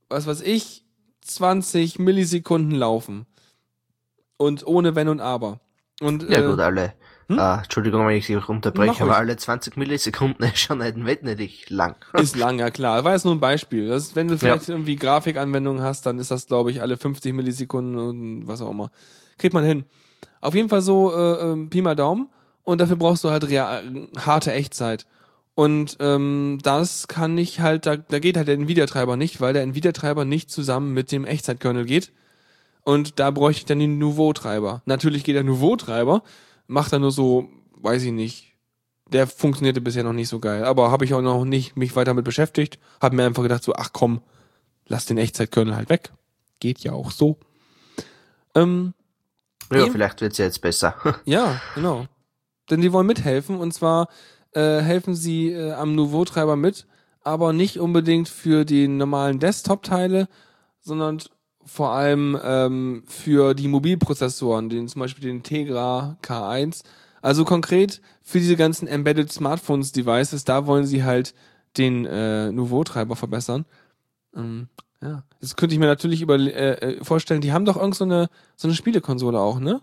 [0.07, 0.85] was weiß ich,
[1.21, 3.25] 20 Millisekunden laufen.
[4.37, 5.59] Und ohne Wenn und Aber.
[5.99, 6.93] Und, ja äh, gut, alle.
[7.27, 7.39] Hm?
[7.39, 11.95] Ah, Entschuldigung, wenn ich Sie unterbreche, aber alle 20 Millisekunden ist schon ein wettnädig lang.
[12.13, 13.03] Ist lang, ja klar.
[13.03, 13.89] War jetzt nur ein Beispiel.
[13.89, 14.75] Das ist, wenn du vielleicht ja.
[14.75, 18.91] irgendwie Grafikanwendungen hast, dann ist das, glaube ich, alle 50 Millisekunden und was auch immer
[19.37, 19.85] kriegt man hin.
[20.41, 22.29] Auf jeden Fall so äh, äh, Pi mal Daumen
[22.63, 25.05] und dafür brauchst du halt real, harte Echtzeit.
[25.55, 29.63] Und ähm, das kann nicht halt, da, da geht halt der Nvidia-Treiber nicht, weil der
[29.63, 32.11] Nvidia-Treiber nicht zusammen mit dem Echtzeitkernel geht.
[32.83, 34.81] Und da bräuchte ich dann den Nouveau-Treiber.
[34.85, 36.23] Natürlich geht der Nouveau-Treiber,
[36.67, 38.53] macht er nur so, weiß ich nicht.
[39.11, 40.65] Der funktionierte bisher noch nicht so geil.
[40.65, 42.79] Aber habe ich auch noch nicht mich weiter damit beschäftigt.
[43.01, 44.21] Habe mir einfach gedacht, so, ach komm,
[44.87, 46.11] lass den Echtzeitkernel halt weg.
[46.59, 47.37] Geht ja auch so.
[48.55, 48.93] Ähm,
[49.71, 49.91] Ja, Eben.
[49.91, 50.95] vielleicht wird's ja jetzt besser.
[51.25, 52.05] ja, genau.
[52.69, 54.07] Denn die wollen mithelfen und zwar
[54.53, 56.87] äh, helfen sie äh, am Nouveau-Treiber mit,
[57.21, 60.27] aber nicht unbedingt für die normalen Desktop-Teile,
[60.81, 61.21] sondern
[61.65, 66.83] vor allem ähm, für die Mobilprozessoren, den zum Beispiel den Tegra K1.
[67.21, 71.33] Also konkret für diese ganzen Embedded Smartphones Devices, da wollen sie halt
[71.77, 73.65] den äh, Nouveau-Treiber verbessern.
[74.35, 74.69] Ähm,
[75.01, 78.05] ja, jetzt könnte ich mir natürlich über, äh, äh, vorstellen, die haben doch irgend so
[78.05, 79.81] eine so eine Spielekonsole auch, ne?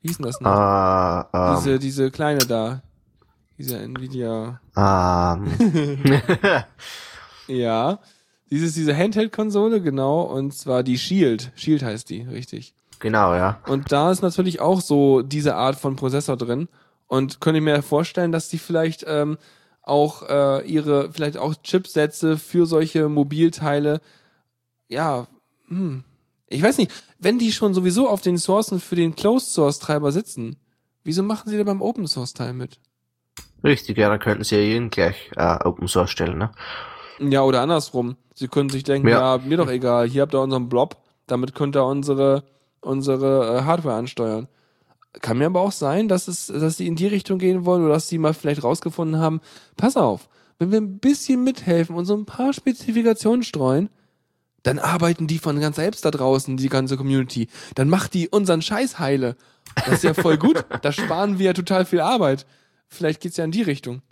[0.00, 0.50] Wie hieß denn das noch?
[0.52, 2.82] äh, ähm, Diese, diese kleine da.
[3.58, 4.60] Diese Nvidia.
[4.76, 6.22] ähm,
[7.48, 7.98] Ja.
[8.50, 10.22] Dieses, diese Handheld-Konsole, genau.
[10.22, 11.50] Und zwar die Shield.
[11.54, 12.74] Shield heißt die, richtig.
[12.98, 13.58] genau, ja.
[13.66, 16.68] Und da ist natürlich auch so diese Art von Prozessor drin.
[17.08, 19.38] Und könnte ich mir vorstellen, dass die vielleicht ähm,
[19.82, 24.00] auch äh, ihre, vielleicht auch Chipsätze für solche Mobilteile,
[24.88, 25.26] ja,
[25.68, 26.04] hm,
[26.48, 30.12] ich weiß nicht, wenn die schon sowieso auf den Sourcen für den Closed Source Treiber
[30.12, 30.56] sitzen,
[31.04, 32.78] wieso machen sie da beim Open Source Teil mit?
[33.64, 36.50] Richtig, ja, da könnten sie ja jeden gleich äh, Open Source stellen, ne?
[37.20, 38.16] Ja, oder andersrum.
[38.34, 39.42] Sie können sich denken, ja, Ja.
[39.44, 40.96] mir doch egal, hier habt ihr unseren Blob,
[41.26, 42.44] damit könnt ihr unsere,
[42.80, 44.46] unsere äh, Hardware ansteuern.
[45.20, 47.94] Kann mir aber auch sein, dass es, dass sie in die Richtung gehen wollen oder
[47.94, 49.40] dass sie mal vielleicht rausgefunden haben,
[49.76, 50.28] pass auf,
[50.60, 53.88] wenn wir ein bisschen mithelfen und so ein paar Spezifikationen streuen,
[54.62, 57.48] dann arbeiten die von ganz selbst da draußen, die ganze Community.
[57.74, 59.36] Dann macht die unseren Scheiß heile.
[59.74, 60.64] Das ist ja voll gut.
[60.82, 62.46] Da sparen wir ja total viel Arbeit.
[62.88, 64.02] Vielleicht geht's ja in die Richtung.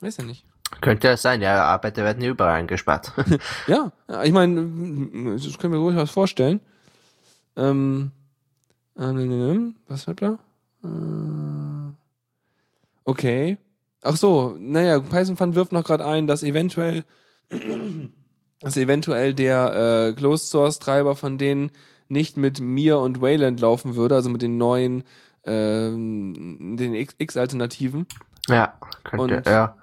[0.00, 0.44] Weiß ja nicht.
[0.80, 3.12] Könnte ja sein, ja, Arbeiter werden überall eingespart.
[3.66, 6.60] Ja, ich meine, das können wir ruhig was vorstellen.
[7.56, 8.12] Ähm,
[8.98, 10.38] ähm, was hat er?
[10.84, 11.92] Äh,
[13.04, 13.58] okay.
[14.02, 17.04] Ach so, naja, Python Fund wirft noch gerade ein, dass eventuell,
[18.60, 21.70] dass eventuell der äh, Closed Source Treiber von denen
[22.08, 25.04] nicht mit Mir und Wayland laufen würde, also mit den neuen,
[25.44, 28.06] ähm, den X-Alternativen.
[28.48, 29.76] ja, könnte, Und- ja.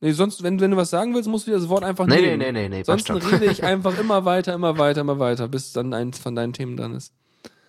[0.00, 2.20] Nee, sonst, wenn, wenn du was sagen willst, musst du dir das Wort einfach Nee,
[2.20, 2.38] nee, nehmen.
[2.38, 5.72] nee, nee, nee, passt Sonst rede ich einfach immer weiter, immer weiter, immer weiter, bis
[5.72, 7.12] dann eins von deinen Themen dran ist.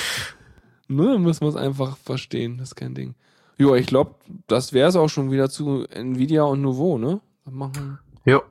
[0.88, 3.14] ne, muss man es einfach verstehen, das ist kein Ding.
[3.56, 7.20] Jo, ich glaube, das wäre es auch schon wieder zu Nvidia und Nouveau, ne?
[7.50, 8.42] Machen, Jo.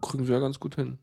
[0.00, 0.98] Kriegen sie ja ganz gut hin.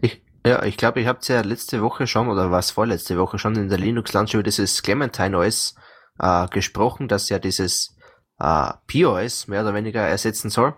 [0.00, 3.56] Ich, ja, ich glaube, ich habt ja letzte Woche schon, oder was vorletzte Woche schon
[3.56, 5.74] in der Linux Launch über dieses Clementine OS
[6.18, 7.96] äh, gesprochen, dass ja dieses
[8.38, 10.74] äh, POS mehr oder weniger ersetzen soll.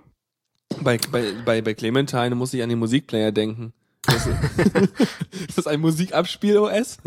[0.80, 3.72] Bei, bei, bei, bei Clementine muss ich an den Musikplayer denken.
[4.06, 4.36] Das ist,
[5.48, 6.98] ist das ein Musikabspiel-OS?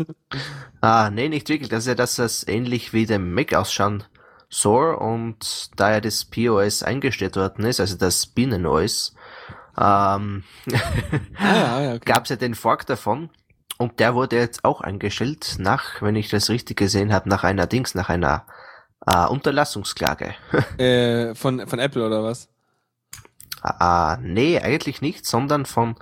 [0.80, 1.68] Ah, nee, nicht wirklich.
[1.68, 4.04] Das ist ja, dass das ähnlich wie dem Mac ausschauen
[4.48, 9.14] soll und da ja das POS eingestellt worden ist, also das Binnen-OS,
[9.80, 10.44] ähm,
[11.38, 12.00] Ah, ja, okay.
[12.04, 13.30] gab's ja den Fork davon
[13.78, 17.66] und der wurde jetzt auch eingestellt nach, wenn ich das richtig gesehen habe, nach einer
[17.66, 18.46] Dings, nach einer
[19.06, 20.34] äh, Unterlassungsklage.
[20.78, 22.48] Äh, von, von Apple oder was?
[23.64, 25.96] äh, nee, eigentlich nicht, sondern von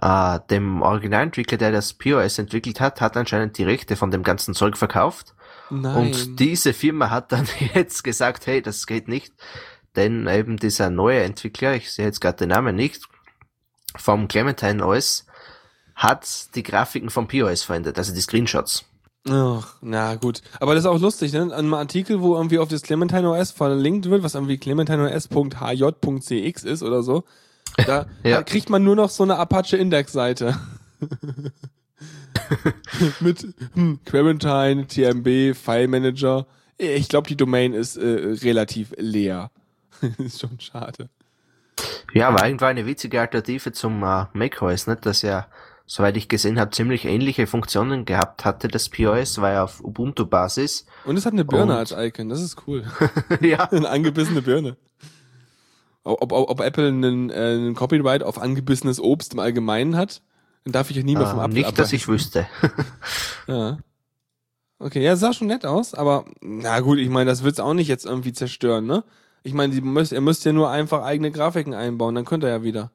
[0.00, 4.54] äh, dem Originalentwickler, der das POS entwickelt hat, hat anscheinend die Rechte von dem ganzen
[4.54, 5.34] Zeug verkauft.
[5.70, 5.96] Nein.
[5.96, 9.34] Und diese Firma hat dann jetzt gesagt, hey, das geht nicht,
[9.96, 13.02] denn eben dieser neue Entwickler, ich sehe jetzt gerade den Namen nicht,
[13.96, 15.26] vom Clementine OS,
[15.94, 18.84] hat die Grafiken vom POS verwendet, also die Screenshots.
[19.28, 20.42] Ach, na gut.
[20.60, 21.52] Aber das ist auch lustig, ne?
[21.54, 27.02] Einem Artikel, wo irgendwie auf das Clementine OS verlinkt wird, was irgendwie clementineos.hj.cx ist oder
[27.02, 27.24] so,
[27.84, 28.36] da, Ja.
[28.36, 30.56] da kriegt man nur noch so eine Apache-Index-Seite.
[33.20, 36.46] Mit hm, Clementine, TMB, File Manager.
[36.78, 39.50] Ich glaube, die Domain ist äh, relativ leer.
[40.18, 41.08] ist schon schade.
[42.12, 45.06] Ja, war irgendwo eine witzige Alternative zum äh, macOS, nicht?
[45.06, 45.46] Das ja,
[45.86, 50.86] soweit ich gesehen habe, ziemlich ähnliche Funktionen gehabt hatte, das POS, war ja auf Ubuntu-Basis.
[51.04, 52.84] Und es hat eine Birne Und- als Icon, das ist cool.
[53.40, 54.76] ja, Eine angebissene Birne.
[56.04, 60.22] Ob, ob, ob Apple einen, äh, einen Copyright auf angebissenes Obst im Allgemeinen hat,
[60.64, 62.46] dann darf ich ja nie mehr vom äh, Apfel nicht, dass ich wüsste.
[63.46, 63.78] Ja.
[64.78, 67.88] Okay, ja, sah schon nett aus, aber na gut, ich meine, das wird's auch nicht
[67.88, 69.04] jetzt irgendwie zerstören, ne?
[69.42, 72.62] Ich meine, müsst, ihr müsst ja nur einfach eigene Grafiken einbauen, dann könnt ihr ja
[72.62, 72.90] wieder.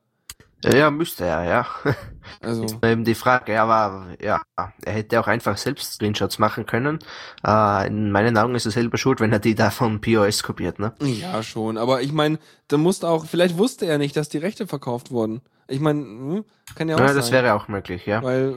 [0.65, 1.65] ja, müsste er, ja.
[2.41, 6.99] Also, Eben die Frage, aber ja, er hätte auch einfach selbst Screenshots machen können.
[7.45, 10.79] Äh, in meinen Augen ist er selber schuld, wenn er die da von POS kopiert,
[10.79, 10.93] ne?
[11.01, 14.67] ja schon, aber ich meine, da musste auch, vielleicht wusste er nicht, dass die Rechte
[14.67, 15.41] verkauft wurden.
[15.67, 17.17] Ich meine, hm, kann ja auch Ja, sein.
[17.17, 18.23] das wäre auch möglich, ja.
[18.23, 18.55] Weil,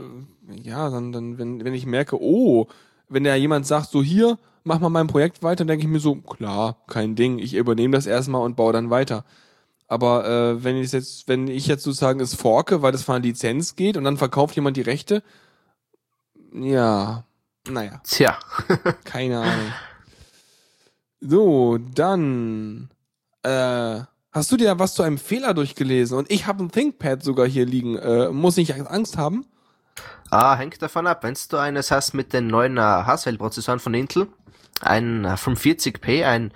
[0.63, 2.69] ja, dann, dann wenn, wenn ich merke, oh,
[3.09, 6.17] wenn da jemand sagt, so hier, mach mal mein Projekt weiter, denke ich mir so,
[6.17, 9.25] klar, kein Ding, ich übernehme das erstmal und baue dann weiter.
[9.87, 13.31] Aber äh, wenn ich jetzt, wenn ich jetzt sozusagen es forke, weil das von der
[13.31, 15.23] Lizenz geht und dann verkauft jemand die Rechte,
[16.53, 17.25] ja,
[17.69, 18.39] naja, Tja.
[19.05, 19.73] keine Ahnung.
[21.21, 22.91] So, dann
[23.45, 24.01] äh,
[24.33, 27.67] hast du dir was zu einem Fehler durchgelesen und ich habe ein ThinkPad sogar hier
[27.67, 27.97] liegen.
[27.97, 29.47] Äh, muss ich Angst haben?
[30.31, 31.23] Ah, hängt davon ab.
[31.23, 34.27] Wenn du eines hast mit den neuen äh, Haswell-Prozessoren von Intel,
[34.81, 36.53] ein äh, 540p, ein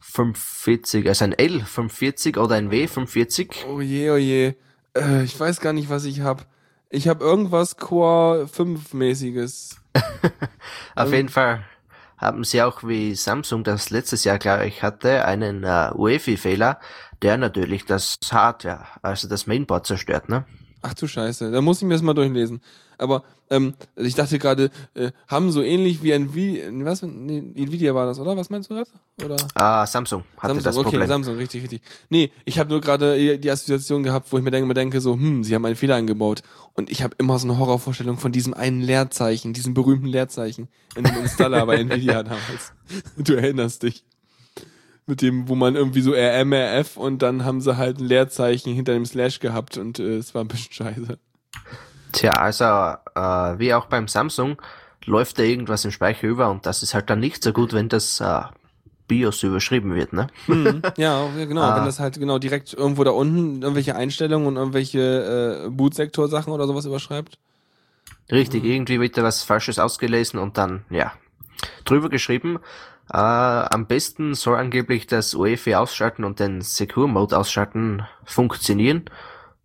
[0.00, 4.54] 540, also ein L540 oder ein W540, Oh je, oh je.
[4.96, 6.46] Äh, ich weiß gar nicht, was ich hab.
[6.90, 9.76] Ich habe irgendwas Core 5 mäßiges.
[10.94, 11.14] auf Ähm.
[11.14, 11.64] jeden Fall
[12.18, 16.78] haben sie auch wie Samsung das letztes Jahr, glaube ich, hatte, einen äh, UEFI-Fehler,
[17.22, 20.44] der natürlich das Hardware, also das Mainboard zerstört, ne?
[20.86, 22.60] Ach du Scheiße, da muss ich mir das mal durchlesen.
[22.98, 27.00] Aber ähm, ich dachte gerade, äh, haben so ähnlich wie Nvidia, was?
[27.00, 28.36] Nee, Nvidia war das, oder?
[28.36, 28.90] Was meinst du gerade?
[29.24, 29.36] Oder?
[29.54, 31.08] Ah, Samsung hatte Samsung, das okay, Problem.
[31.08, 31.80] Samsung, richtig, richtig.
[32.10, 35.14] Nee, ich habe nur gerade die Assoziation gehabt, wo ich mir denke, mir denke so,
[35.14, 36.42] hm, sie haben einen Fehler eingebaut.
[36.74, 41.04] Und ich habe immer so eine Horrorvorstellung von diesem einen Leerzeichen, diesem berühmten Leerzeichen in
[41.04, 42.74] dem Installer bei Nvidia damals.
[43.16, 44.04] Du erinnerst dich.
[45.06, 48.72] Mit dem, wo man irgendwie so RM, RF und dann haben sie halt ein Leerzeichen
[48.72, 51.18] hinter dem Slash gehabt und äh, es war ein bisschen scheiße.
[52.12, 54.60] Tja, also äh, wie auch beim Samsung
[55.04, 57.90] läuft da irgendwas im Speicher über und das ist halt dann nicht so gut, wenn
[57.90, 58.40] das äh,
[59.08, 60.28] BIOS überschrieben wird, ne?
[60.46, 60.80] Mhm.
[60.96, 61.60] Ja, ja, genau.
[61.60, 61.76] Ah.
[61.76, 66.66] Wenn das halt genau direkt irgendwo da unten irgendwelche Einstellungen und irgendwelche äh, Bootsektor-Sachen oder
[66.66, 67.36] sowas überschreibt.
[68.32, 68.70] Richtig, Mhm.
[68.70, 71.12] irgendwie wird da was Falsches ausgelesen und dann, ja,
[71.84, 72.58] drüber geschrieben.
[73.12, 79.04] Äh, am besten soll angeblich das UEFI ausschalten und den Secure Mode ausschalten funktionieren.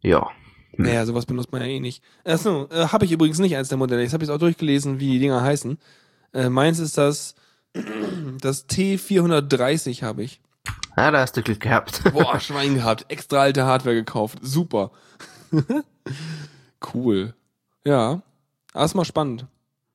[0.01, 0.29] Ja,
[0.77, 2.03] Naja, sowas benutzt man ja eh nicht.
[2.25, 4.03] Achso, äh, habe ich übrigens nicht eins der Modelle.
[4.03, 5.77] Ich habe jetzt auch durchgelesen, wie die Dinger heißen.
[6.33, 7.35] Äh, meins ist das
[8.41, 10.41] das T430 habe ich.
[10.95, 12.01] ah, da hast du Glück gehabt.
[12.13, 13.05] Boah, Schwein gehabt.
[13.09, 14.39] Extra alte Hardware gekauft.
[14.41, 14.91] Super.
[16.93, 17.33] cool.
[17.85, 18.21] Ja.
[18.73, 19.45] Erstmal spannend.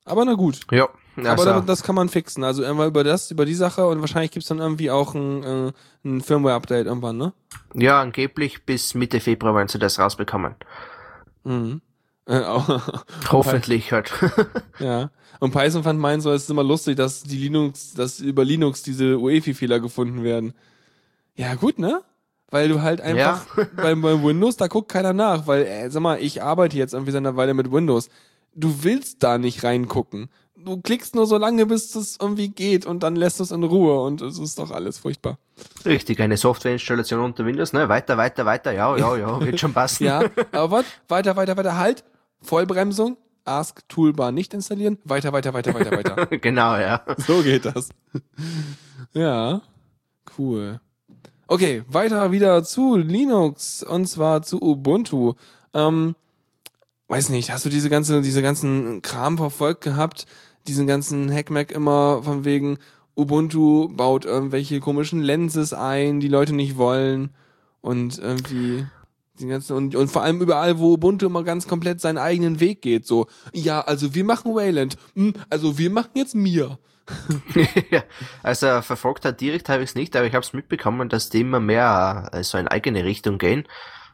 [0.04, 0.60] Aber na gut.
[0.70, 2.42] ja, Aber also, damit, das kann man fixen.
[2.44, 5.72] Also einmal über das, über die Sache und wahrscheinlich gibt's dann irgendwie auch ein, äh,
[6.04, 7.32] ein Firmware-Update irgendwann, ne?
[7.74, 10.54] ja, angeblich bis Mitte Februar wollen sie das rausbekommen.
[11.44, 11.80] Mhm.
[12.26, 12.40] Äh,
[13.30, 14.12] Hoffentlich halt.
[14.78, 15.10] ja.
[15.40, 18.82] Und Python fand meins so, es ist immer lustig, dass die Linux, dass über Linux
[18.82, 20.54] diese UEFI-Fehler gefunden werden.
[21.34, 22.02] Ja, gut, ne?
[22.50, 23.44] Weil du halt einfach
[23.76, 27.12] bei, bei Windows, da guckt keiner nach, weil, äh, sag mal, ich arbeite jetzt irgendwie
[27.12, 28.08] seit einer Weile mit Windows.
[28.54, 30.30] Du willst da nicht reingucken.
[30.64, 34.00] Du klickst nur so lange, bis es irgendwie geht und dann lässt es in Ruhe
[34.00, 35.38] und es ist doch alles furchtbar.
[35.84, 37.88] Richtig, eine Softwareinstallation unter Windows, ne?
[37.90, 40.04] Weiter, weiter, weiter, ja, ja, ja, wird schon passen.
[40.04, 40.22] Ja,
[40.52, 40.86] aber was?
[41.08, 42.04] Weiter, weiter, weiter, halt.
[42.40, 43.16] Vollbremsung.
[43.44, 44.98] Ask Toolbar nicht installieren.
[45.04, 46.26] Weiter, weiter, weiter, weiter, weiter.
[46.38, 47.02] genau, ja.
[47.26, 47.90] so geht das.
[49.12, 49.60] Ja,
[50.38, 50.80] cool.
[51.46, 55.34] Okay, weiter wieder zu Linux und zwar zu Ubuntu.
[55.74, 56.16] Ähm,
[57.08, 60.26] weiß nicht, hast du diese ganze, diese ganzen Kram verfolgt gehabt?
[60.66, 62.78] Diesen ganzen Hackmack immer von wegen
[63.16, 67.30] Ubuntu baut irgendwelche komischen Lenses ein, die Leute nicht wollen
[67.80, 68.86] und irgendwie
[69.38, 72.82] die ganzen und, und vor allem überall, wo Ubuntu immer ganz komplett seinen eigenen Weg
[72.82, 76.78] geht, so ja, also wir machen Wayland, hm, also wir machen jetzt Mir.
[77.90, 78.02] ja,
[78.42, 81.40] also verfolgt hat direkt habe ich es nicht, aber ich habe es mitbekommen, dass die
[81.40, 83.64] immer mehr äh, so in eigene Richtung gehen.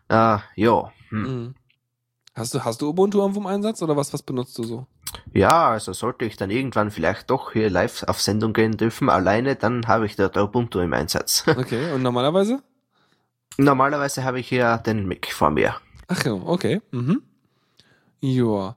[0.09, 1.23] Äh, ja, hm.
[1.23, 1.55] Mhm.
[2.35, 4.87] Hast du, hast du Ubuntu irgendwo im Einsatz oder was, was benutzt du so?
[5.33, 9.57] Ja, also sollte ich dann irgendwann vielleicht doch hier live auf Sendung gehen dürfen, alleine,
[9.57, 11.45] dann habe ich dort Ubuntu im Einsatz.
[11.57, 12.63] Okay, und normalerweise?
[13.59, 15.75] Normalerweise habe ich hier den Mac vor mir.
[16.09, 16.81] Ach ja, okay.
[16.91, 17.23] Mhm.
[18.21, 18.77] Joa.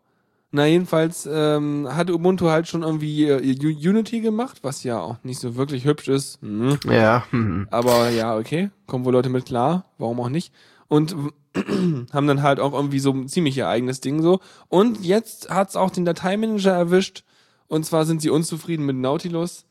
[0.56, 5.40] Na, jedenfalls ähm, hat Ubuntu halt schon irgendwie äh, Unity gemacht, was ja auch nicht
[5.40, 6.44] so wirklich hübsch ist.
[6.44, 6.78] Mhm.
[6.88, 7.68] Ja, hm.
[7.72, 10.54] Aber ja, okay, kommen wohl Leute mit klar, warum auch nicht.
[10.88, 11.16] Und
[12.14, 14.40] haben dann halt auch irgendwie so ein ziemlich ihr eigenes Ding so.
[14.70, 17.24] Und jetzt hat's auch den Dateimanager erwischt.
[17.68, 19.66] Und zwar sind sie unzufrieden mit Nautilus.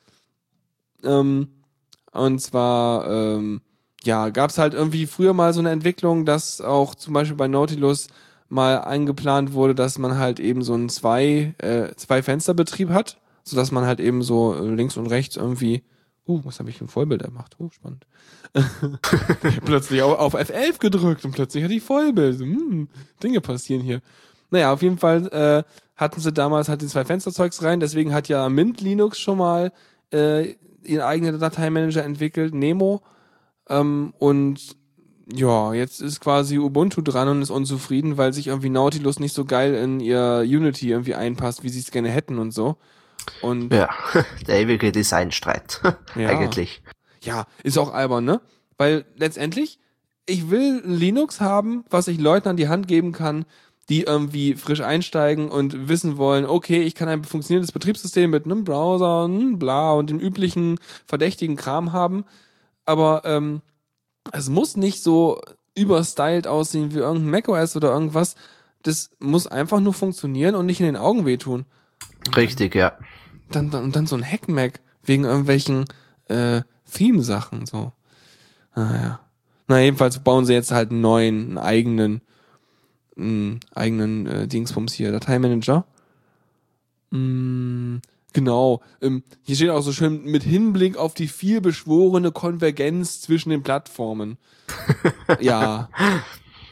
[1.04, 1.48] Ähm,
[2.12, 3.60] und zwar, ähm,
[4.04, 8.08] ja, gab's halt irgendwie früher mal so eine Entwicklung, dass auch zum Beispiel bei Nautilus
[8.48, 13.72] mal eingeplant wurde, dass man halt eben so einen zwei, äh, zwei hat, so dass
[13.72, 15.82] man halt eben so äh, links und rechts irgendwie,
[16.26, 17.56] uh, was habe ich für ein Vollbild gemacht?
[17.58, 18.06] Uh, spannend.
[19.64, 22.40] plötzlich auf, auf F11 gedrückt und plötzlich hatte ich Vollbild.
[22.40, 22.88] Hm,
[23.22, 24.00] Dinge passieren hier.
[24.50, 25.62] Naja, auf jeden Fall äh,
[25.96, 29.72] hatten sie damals halt die zwei Fensterzeugs rein, deswegen hat ja Mint Linux schon mal
[30.12, 30.54] äh,
[30.84, 33.02] ihren eigenen Dateimanager entwickelt, Nemo.
[33.68, 34.76] Ähm, und
[35.32, 39.44] ja, jetzt ist quasi Ubuntu dran und ist unzufrieden, weil sich irgendwie Nautilus nicht so
[39.44, 42.76] geil in ihr Unity irgendwie einpasst, wie sie es gerne hätten und so.
[43.40, 43.90] Und Ja,
[44.46, 45.80] der ewige Designstreit.
[46.14, 46.28] Ja.
[46.28, 46.82] Eigentlich.
[47.22, 48.40] Ja, ist auch albern, ne?
[48.76, 49.78] Weil letztendlich,
[50.26, 53.44] ich will Linux haben, was ich Leuten an die Hand geben kann,
[53.88, 58.64] die irgendwie frisch einsteigen und wissen wollen, okay, ich kann ein funktionierendes Betriebssystem mit einem
[58.64, 62.24] Browser, hm, bla und dem üblichen verdächtigen Kram haben.
[62.84, 63.62] Aber ähm,
[64.32, 65.40] es muss nicht so
[65.74, 68.34] überstylt aussehen wie irgendein macOS oder irgendwas.
[68.82, 71.66] Das muss einfach nur funktionieren und nicht in den Augen wehtun
[72.36, 72.92] Richtig, ja.
[73.50, 75.84] dann, dann, und dann so ein Hackmack wegen irgendwelchen
[76.28, 76.62] äh,
[76.92, 77.92] Theme-Sachen so.
[78.74, 79.20] Naja.
[79.68, 82.20] Na, jedenfalls bauen sie jetzt halt einen neuen, einen eigenen,
[83.16, 85.86] einen eigenen äh, Dingsbums hier, Dateimanager.
[87.10, 87.98] Mm,
[88.32, 88.82] genau.
[89.00, 93.62] Ähm, hier steht auch so schön mit Hinblick auf die viel beschworene Konvergenz zwischen den
[93.62, 94.38] Plattformen.
[95.40, 95.88] ja.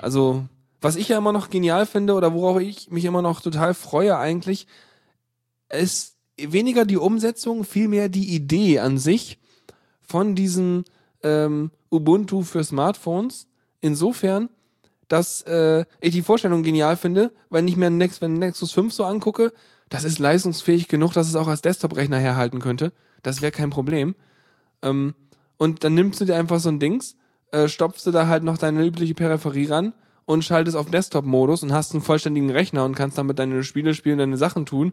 [0.01, 0.47] Also,
[0.81, 4.17] was ich ja immer noch genial finde oder worauf ich mich immer noch total freue
[4.17, 4.67] eigentlich,
[5.73, 9.39] ist weniger die Umsetzung, vielmehr die Idee an sich
[10.01, 10.85] von diesem
[11.23, 13.47] ähm, Ubuntu für Smartphones.
[13.81, 14.49] Insofern,
[15.09, 19.05] dass äh, ich die Vorstellung genial finde, weil nicht mehr Nex wenn Nexus 5 so
[19.05, 19.53] angucke,
[19.89, 22.93] das ist leistungsfähig genug, dass es auch als Desktop-Rechner herhalten könnte.
[23.23, 24.15] Das wäre kein Problem.
[24.83, 25.15] Ähm,
[25.59, 27.17] und dann nimmst du dir einfach so ein Dings,
[27.53, 29.93] äh, stopfst du da halt noch deine übliche Peripherie ran
[30.25, 34.19] und schaltest auf Desktop-Modus und hast einen vollständigen Rechner und kannst damit deine Spiele spielen,
[34.19, 34.93] deine Sachen tun.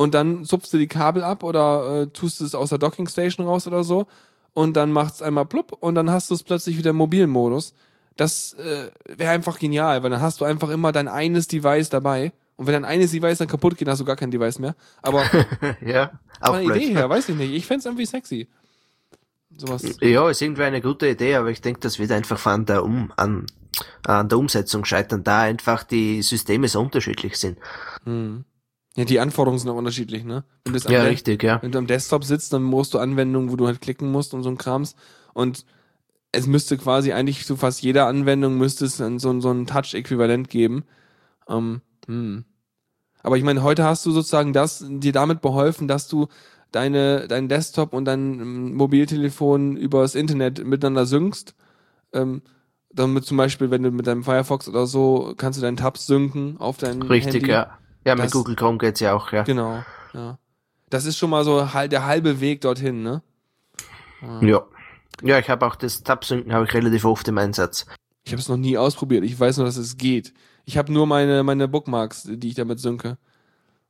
[0.00, 3.66] Und dann zupfst du die Kabel ab oder äh, tust es aus der Dockingstation raus
[3.66, 4.06] oder so.
[4.54, 7.74] Und dann macht's einmal plupp und dann hast du es plötzlich wieder im mobilen Modus.
[8.16, 12.32] Das äh, wäre einfach genial, weil dann hast du einfach immer dein eines Device dabei.
[12.56, 14.74] Und wenn dein eines Device dann kaputt geht, hast du gar kein Device mehr.
[15.02, 15.22] Aber
[15.84, 17.52] ja, auch von der Idee her, weiß ich nicht.
[17.52, 18.48] Ich fänd's irgendwie sexy.
[19.54, 19.82] Sowas.
[20.00, 23.12] Ja, ist irgendwie eine gute Idee, aber ich denke, das wird einfach an der, um
[23.16, 23.44] an,
[24.06, 27.58] an der Umsetzung scheitern, da einfach die Systeme so unterschiedlich sind.
[28.04, 28.46] Hm.
[28.96, 30.44] Ja, die Anforderungen sind auch unterschiedlich, ne?
[30.64, 31.62] Wenn du, das Ja, richtig, ja.
[31.62, 34.42] wenn du am Desktop sitzt, dann brauchst du Anwendungen, wo du halt klicken musst und
[34.42, 34.96] so ein Krams.
[35.32, 35.64] Und
[36.32, 40.84] es müsste quasi eigentlich zu fast jeder Anwendung müsste es so, so ein Touch-Äquivalent geben.
[41.48, 42.44] Ähm, hm.
[43.22, 46.28] Aber ich meine, heute hast du sozusagen das, dir damit beholfen, dass du
[46.72, 51.54] deine, dein Desktop und dein ähm, Mobiltelefon übers Internet miteinander synkst.
[52.12, 52.42] Ähm,
[52.92, 56.56] damit zum Beispiel, wenn du mit deinem Firefox oder so, kannst du deinen Tabs synken
[56.58, 57.50] auf dein Richtig, Handy.
[57.50, 57.78] ja.
[58.04, 59.42] Ja, mit Das- Google Chrome geht's ja auch, ja.
[59.42, 59.82] Genau,
[60.12, 60.38] ja.
[60.88, 63.22] Das ist schon mal so hal- der halbe Weg dorthin, ne?
[64.40, 64.64] Ja.
[65.22, 67.86] Ja, ich habe auch das Tab-Synken habe ich relativ oft im Einsatz.
[68.24, 69.24] Ich habe es noch nie ausprobiert.
[69.24, 70.32] Ich weiß nur, dass es geht.
[70.64, 73.18] Ich habe nur meine meine Bookmarks, die ich damit synke.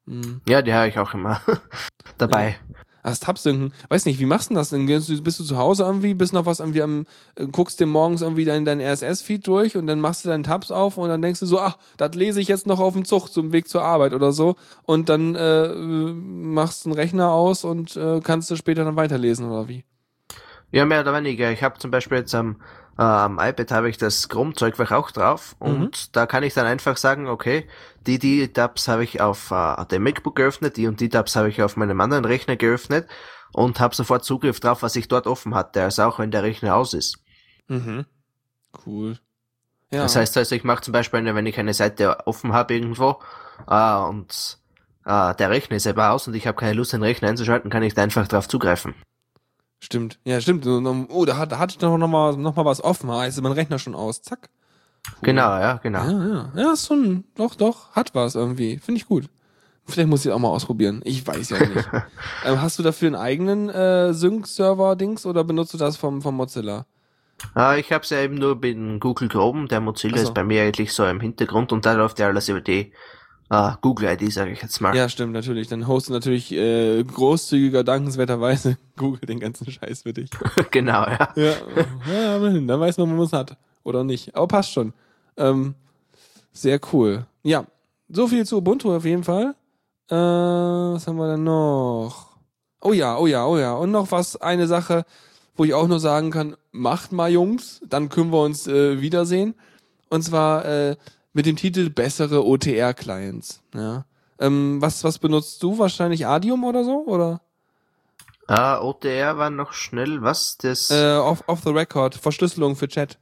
[0.06, 0.40] Hm.
[0.48, 1.40] Ja, die habe ich auch immer
[2.18, 2.58] dabei.
[3.02, 4.86] Das Tab-Synken, weiß nicht, wie machst du das denn?
[4.86, 7.86] Gehst du, bist du zu Hause irgendwie, bist noch was irgendwie am, äh, guckst dir
[7.86, 11.22] morgens irgendwie dein, dein RSS-Feed durch und dann machst du deinen Tabs auf und dann
[11.22, 13.82] denkst du so, ach, das lese ich jetzt noch auf dem Zug zum Weg zur
[13.82, 18.56] Arbeit oder so und dann äh, machst du einen Rechner aus und äh, kannst du
[18.56, 19.84] später dann weiterlesen oder wie?
[20.72, 21.50] Ja, mehr oder weniger.
[21.50, 22.54] Ich habe zum Beispiel jetzt am, äh,
[23.00, 27.28] am iPad habe ich das Chrome-Zeugwerk auch drauf und da kann ich dann einfach sagen,
[27.28, 27.66] okay,
[28.06, 31.48] die, die Tabs habe ich auf äh, dem MacBook geöffnet, die und die Tabs habe
[31.48, 33.08] ich auf meinem anderen Rechner geöffnet
[33.52, 36.76] und habe sofort Zugriff drauf, was ich dort offen hatte, also auch wenn der Rechner
[36.76, 37.18] aus ist.
[37.68, 38.04] Mhm.
[38.84, 39.18] Cool.
[39.90, 40.02] Ja.
[40.02, 43.18] Das heißt also, ich mache zum Beispiel, wenn ich eine Seite offen habe irgendwo
[43.66, 44.58] äh, und
[45.06, 47.82] äh, der Rechner ist aber aus und ich habe keine Lust, den Rechner einzuschalten, kann
[47.82, 48.94] ich da einfach drauf zugreifen.
[49.80, 50.18] Stimmt.
[50.24, 50.66] Ja, stimmt.
[50.66, 53.10] Oh, da, hat, da hatte ich doch noch mal, noch mal was offen.
[53.10, 54.22] Ah, ist mein Rechner schon aus.
[54.22, 54.50] Zack.
[55.06, 55.18] Cool.
[55.22, 56.04] Genau, ja, genau.
[56.04, 56.52] Ja, ja.
[56.54, 58.78] Ja, ist schon, doch, doch, hat was irgendwie.
[58.78, 59.28] Finde ich gut.
[59.86, 61.00] Vielleicht muss ich auch mal ausprobieren.
[61.04, 61.88] Ich weiß ja nicht.
[62.44, 66.86] ähm, hast du dafür einen eigenen äh, Sync-Server-Dings oder benutzt du das vom, vom Mozilla?
[67.56, 70.24] Äh, ich habe es ja eben nur mit Google Chrome, der Mozilla so.
[70.24, 72.92] ist bei mir eigentlich so im Hintergrund und da läuft ja alles über die
[73.50, 74.96] äh, Google-ID, sage ich jetzt mal.
[74.96, 75.68] Ja, stimmt, natürlich.
[75.68, 80.30] Dann hostet natürlich äh, großzügiger, dankenswerterweise Google den ganzen Scheiß für dich.
[80.70, 81.28] genau, ja.
[81.34, 81.54] Ja,
[82.12, 83.56] ja, immerhin, dann weiß man, wo man es hat.
[83.82, 84.34] Oder nicht.
[84.36, 84.92] Aber passt schon.
[85.36, 85.74] Ähm,
[86.52, 87.26] sehr cool.
[87.42, 87.64] Ja,
[88.08, 89.54] so viel zu Ubuntu auf jeden Fall.
[90.08, 92.30] Äh, was haben wir denn noch?
[92.82, 93.74] Oh ja, oh ja, oh ja.
[93.74, 95.04] Und noch was, eine Sache,
[95.56, 99.54] wo ich auch nur sagen kann, macht mal Jungs, dann können wir uns äh, wiedersehen.
[100.08, 100.96] Und zwar äh,
[101.32, 103.62] mit dem Titel Bessere OTR-Clients.
[103.74, 104.04] Ja.
[104.38, 105.78] Ähm, was, was benutzt du?
[105.78, 107.04] Wahrscheinlich Adium oder so?
[107.06, 107.40] Oder?
[108.48, 110.56] Äh, OTR war noch schnell, was?
[110.58, 110.90] Das.
[110.90, 113.18] Äh, off, off the record, Verschlüsselung für Chat.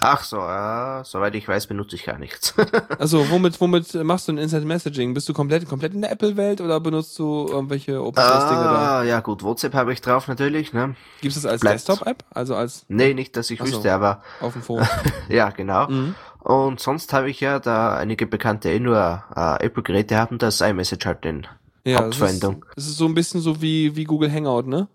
[0.00, 2.54] Ach so, äh, soweit ich weiß, benutze ich gar nichts.
[2.98, 5.14] Also, womit, womit machst du ein Instant Messaging?
[5.14, 8.98] Bist du komplett, komplett in der Apple-Welt oder benutzt du irgendwelche Open-Source-Dinge da?
[8.98, 10.96] ah, ja gut, WhatsApp habe ich drauf natürlich, ne?
[11.20, 12.24] Gibt es das als Desktop-App?
[12.30, 13.72] Also als Nee, nicht, dass ich Ach so.
[13.74, 14.86] wüsste, aber auf dem Phone?
[15.28, 15.88] ja, genau.
[15.88, 16.14] mhm.
[16.46, 21.04] Und sonst habe ich ja, da einige Bekannte eh nur äh, Apple-Geräte haben, das iMessage
[21.04, 21.44] halt den
[21.84, 22.64] Ja, Hauptverwendung.
[22.76, 24.86] Es ist, ist so ein bisschen so wie, wie Google Hangout, ne?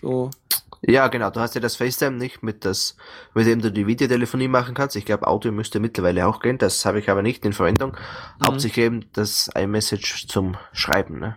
[0.00, 0.30] So,
[0.80, 1.28] Ja, genau.
[1.28, 2.96] Du hast ja das FaceTime nicht mit das,
[3.34, 4.96] mit dem du die Videotelefonie machen kannst.
[4.96, 6.56] Ich glaube, Audio müsste mittlerweile auch gehen.
[6.56, 7.92] Das habe ich aber nicht in Verwendung.
[7.92, 8.46] Mhm.
[8.46, 11.36] Hauptsächlich eben das iMessage zum Schreiben, ne?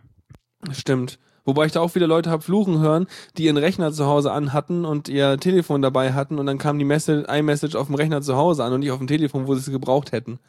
[0.72, 1.20] Stimmt.
[1.48, 4.84] Wobei ich da auch wieder Leute hab fluchen hören, die ihren Rechner zu Hause anhatten
[4.84, 8.36] und ihr Telefon dabei hatten und dann kam die Message, iMessage auf dem Rechner zu
[8.36, 10.39] Hause an und nicht auf dem Telefon, wo sie es gebraucht hätten.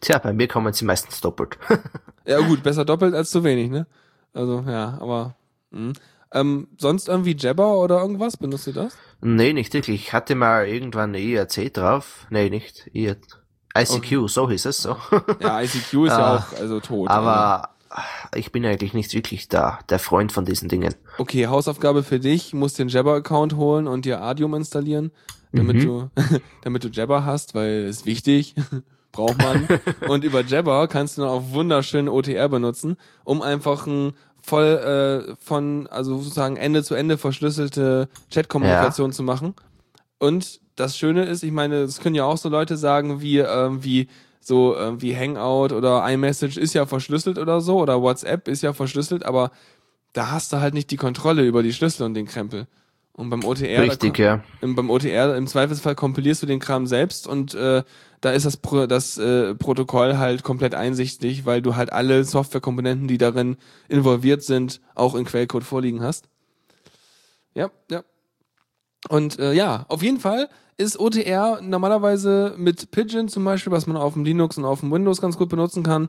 [0.00, 1.58] Tja, bei mir kommen sie meistens doppelt.
[2.28, 3.86] Ja gut, besser doppelt als zu wenig, ne?
[4.34, 5.36] Also ja, aber
[5.70, 5.92] mh.
[6.32, 8.36] ähm, sonst irgendwie Jabber oder irgendwas?
[8.36, 8.96] Benutzt ihr das?
[9.20, 10.02] nee, nicht wirklich.
[10.08, 12.26] Ich hatte mal irgendwann eine IRC drauf.
[12.30, 12.90] Nee, nicht.
[12.92, 13.16] IR
[13.78, 14.96] ICQ, so hieß es so.
[15.40, 17.08] Ja, ICQ ist ja Ah, auch also tot.
[17.10, 17.75] aber
[18.34, 20.94] ich bin eigentlich nicht wirklich da, der Freund von diesen Dingen.
[21.18, 25.10] Okay, Hausaufgabe für dich, musst den Jabber-Account holen und dir Adium installieren,
[25.52, 25.80] damit Mhm.
[25.80, 26.10] du,
[26.62, 28.54] damit du Jabber hast, weil ist wichtig,
[29.12, 29.66] braucht man.
[30.08, 35.34] und über Jabber kannst du dann auch wunderschön OTR benutzen, um einfach ein voll äh,
[35.40, 39.54] von, also sozusagen Ende zu Ende verschlüsselte Chat-Kommunikation zu machen.
[40.18, 43.82] Und das Schöne ist, ich meine, es können ja auch so Leute sagen, wie, ähm,
[43.82, 44.08] wie
[44.46, 48.72] so äh, wie Hangout oder iMessage ist ja verschlüsselt oder so, oder WhatsApp ist ja
[48.72, 49.50] verschlüsselt, aber
[50.12, 52.68] da hast du halt nicht die Kontrolle über die Schlüssel und den Krempel.
[53.12, 54.44] Und beim OTR, Richtig, da, ja.
[54.60, 57.82] im, beim OTR im Zweifelsfall kompilierst du den Kram selbst und äh,
[58.20, 63.08] da ist das, Pro, das äh, Protokoll halt komplett einsichtig, weil du halt alle Softwarekomponenten,
[63.08, 63.56] die darin
[63.88, 66.28] involviert sind, auch in Quellcode vorliegen hast.
[67.54, 68.04] Ja, ja.
[69.08, 70.48] Und äh, ja, auf jeden Fall
[70.78, 74.92] ist OTR normalerweise mit Pigeon zum Beispiel, was man auf dem Linux und auf dem
[74.92, 76.08] Windows ganz gut benutzen kann,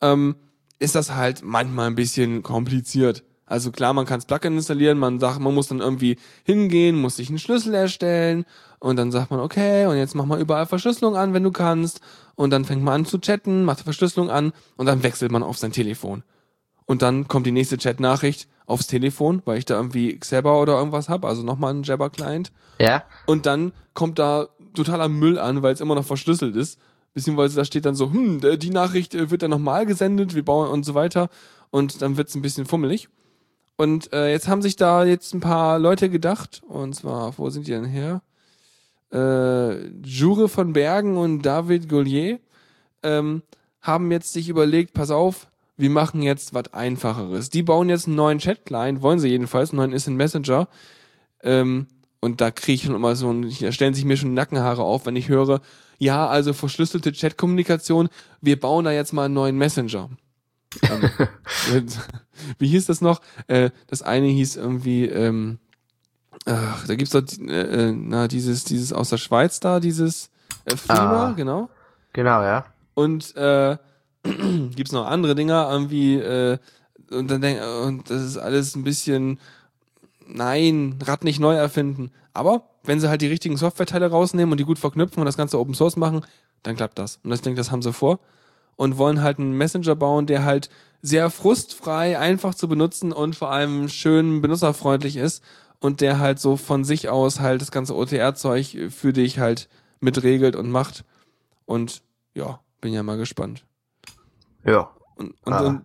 [0.00, 0.36] ähm,
[0.78, 3.24] ist das halt manchmal ein bisschen kompliziert.
[3.46, 7.16] Also klar, man kann das Plugin installieren, man sagt, man muss dann irgendwie hingehen, muss
[7.16, 8.44] sich einen Schlüssel erstellen
[8.78, 12.00] und dann sagt man, okay, und jetzt mach mal überall Verschlüsselung an, wenn du kannst.
[12.34, 15.58] Und dann fängt man an zu chatten, macht Verschlüsselung an und dann wechselt man auf
[15.58, 16.24] sein Telefon.
[16.86, 21.08] Und dann kommt die nächste Chat-Nachricht aufs Telefon, weil ich da irgendwie Xabber oder irgendwas
[21.08, 22.52] hab, also nochmal einen Jabber-Client.
[22.80, 26.78] Ja, Und dann kommt da totaler Müll an, weil es immer noch verschlüsselt ist.
[27.14, 30.68] Beziehungsweise da steht dann so, hm, die Nachricht äh, wird dann nochmal gesendet, wir bauen
[30.70, 31.28] und so weiter.
[31.70, 33.08] Und dann wird's ein bisschen fummelig.
[33.76, 37.66] Und äh, jetzt haben sich da jetzt ein paar Leute gedacht, und zwar, wo sind
[37.66, 38.22] die denn her?
[39.12, 42.38] Äh, Jure von Bergen und David Gaulier
[43.02, 43.42] ähm,
[43.80, 47.50] haben jetzt sich überlegt, pass auf, wir machen jetzt was Einfacheres.
[47.50, 50.68] Die bauen jetzt einen neuen Chat-Client, wollen sie jedenfalls, einen neuen Instant Messenger.
[51.42, 51.86] Ähm,
[52.20, 55.06] und da kriege ich schon immer so, ein, da stellen sich mir schon Nackenhaare auf,
[55.06, 55.60] wenn ich höre,
[55.98, 58.08] ja, also verschlüsselte Chat-Kommunikation,
[58.40, 60.10] wir bauen da jetzt mal einen neuen Messenger.
[60.82, 61.10] ähm,
[61.74, 61.98] und-
[62.58, 63.20] wie hieß das noch?
[63.48, 65.58] Äh, das eine hieß irgendwie, ähm,
[66.46, 70.30] ach, da gibt's doch, äh, äh, na, dieses, dieses aus der Schweiz da, dieses
[70.64, 71.32] äh, Fima, Ah.
[71.36, 71.68] genau.
[72.12, 72.66] genau, ja.
[72.94, 73.76] Und äh,
[74.74, 76.58] gibt's noch andere Dinger, irgendwie, äh,
[77.10, 79.38] und dann denk, und das ist alles ein bisschen,
[80.26, 82.10] nein, Rad nicht neu erfinden.
[82.32, 85.58] Aber wenn sie halt die richtigen Softwareteile rausnehmen und die gut verknüpfen und das Ganze
[85.58, 86.24] Open Source machen,
[86.62, 87.20] dann klappt das.
[87.22, 88.20] Und ich denke, das haben sie vor.
[88.76, 90.70] Und wollen halt einen Messenger bauen, der halt
[91.02, 95.42] sehr frustfrei, einfach zu benutzen und vor allem schön benutzerfreundlich ist
[95.80, 99.68] und der halt so von sich aus halt das ganze OTR-Zeug für dich halt
[100.00, 101.04] mitregelt und macht.
[101.66, 102.02] Und
[102.34, 103.64] ja, bin ja mal gespannt.
[104.64, 104.90] Ja.
[105.16, 105.60] Und, und, Ah.
[105.60, 105.84] und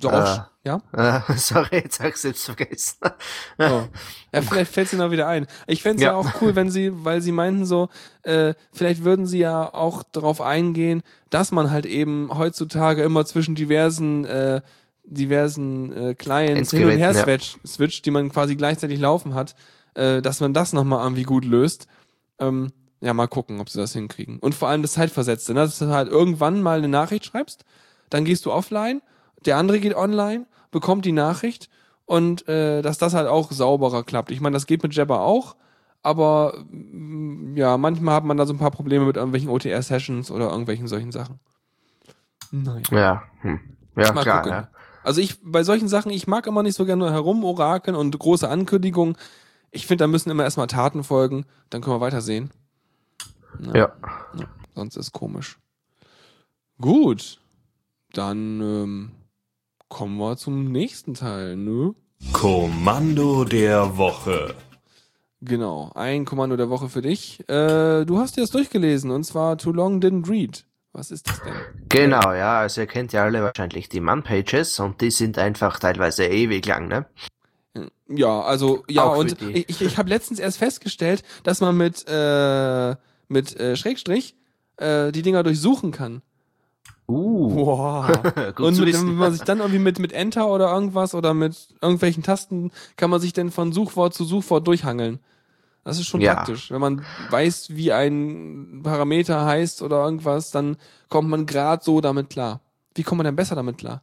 [0.00, 0.80] so auch, ja?
[0.92, 2.98] Äh, sorry, jetzt hab ich selbst vergessen.
[3.58, 3.82] Oh.
[4.34, 5.46] Ja, vielleicht fällt sie noch wieder ein.
[5.66, 6.12] Ich fände es ja.
[6.12, 6.16] Ja.
[6.16, 7.90] auch cool, wenn sie, weil sie meinten so,
[8.22, 13.54] äh, vielleicht würden sie ja auch darauf eingehen, dass man halt eben heutzutage immer zwischen
[13.54, 14.62] diversen, äh,
[15.04, 17.24] diversen äh, Clients hin und her Endgeräten, ja.
[17.24, 19.54] switcht, switcht, die man quasi gleichzeitig laufen hat,
[19.94, 21.88] äh, dass man das nochmal irgendwie gut löst.
[22.38, 22.72] Ähm,
[23.02, 24.38] ja, mal gucken, ob sie das hinkriegen.
[24.38, 25.60] Und vor allem das Zeitversetzte, ne?
[25.60, 27.66] dass du halt irgendwann mal eine Nachricht schreibst,
[28.12, 29.02] dann gehst du offline,
[29.46, 31.68] der andere geht online, bekommt die Nachricht
[32.04, 34.30] und äh, dass das halt auch sauberer klappt.
[34.30, 35.56] Ich meine, das geht mit Jabber auch,
[36.02, 40.50] aber mm, ja, manchmal hat man da so ein paar Probleme mit irgendwelchen OTR-Sessions oder
[40.50, 41.38] irgendwelchen solchen Sachen.
[42.50, 42.82] Naja.
[42.90, 43.60] Ja, hm.
[43.96, 44.58] ja Mal klar, gucken.
[44.58, 44.68] ja.
[45.04, 49.16] Also ich, bei solchen Sachen, ich mag immer nicht so gerne herumorakeln und große Ankündigungen.
[49.70, 52.50] Ich finde, da müssen immer erstmal Taten folgen, dann können wir weitersehen.
[53.58, 53.92] Na, Ja.
[54.74, 55.58] Sonst ist komisch.
[56.80, 57.41] Gut.
[58.12, 59.10] Dann ähm,
[59.88, 61.94] kommen wir zum nächsten Teil, ne?
[62.32, 64.54] Kommando der Woche.
[65.40, 67.40] Genau, ein Kommando der Woche für dich.
[67.48, 70.64] Äh, du hast dir das durchgelesen und zwar Too Long Didn't Read.
[70.92, 71.54] Was ist das denn?
[71.88, 76.26] Genau, ja, also ihr kennt ja alle wahrscheinlich die Man-Pages und die sind einfach teilweise
[76.26, 77.06] ewig lang, ne?
[78.08, 79.64] Ja, also ja Auch und die.
[79.66, 82.94] ich, ich habe letztens erst festgestellt, dass man mit äh,
[83.28, 84.36] mit äh, Schrägstrich
[84.76, 86.20] äh, die Dinger durchsuchen kann.
[87.08, 88.06] Uh,
[88.54, 92.22] gut Und wenn man sich dann irgendwie mit, mit Enter oder irgendwas oder mit irgendwelchen
[92.22, 95.18] Tasten kann man sich dann von Suchwort zu Suchwort durchhangeln.
[95.84, 96.34] Das ist schon Ja.
[96.34, 96.70] praktisch.
[96.70, 100.76] Wenn man weiß, wie ein Parameter heißt oder irgendwas, dann
[101.08, 102.60] kommt man gerade so damit klar.
[102.94, 104.02] Wie kommt man denn besser damit klar?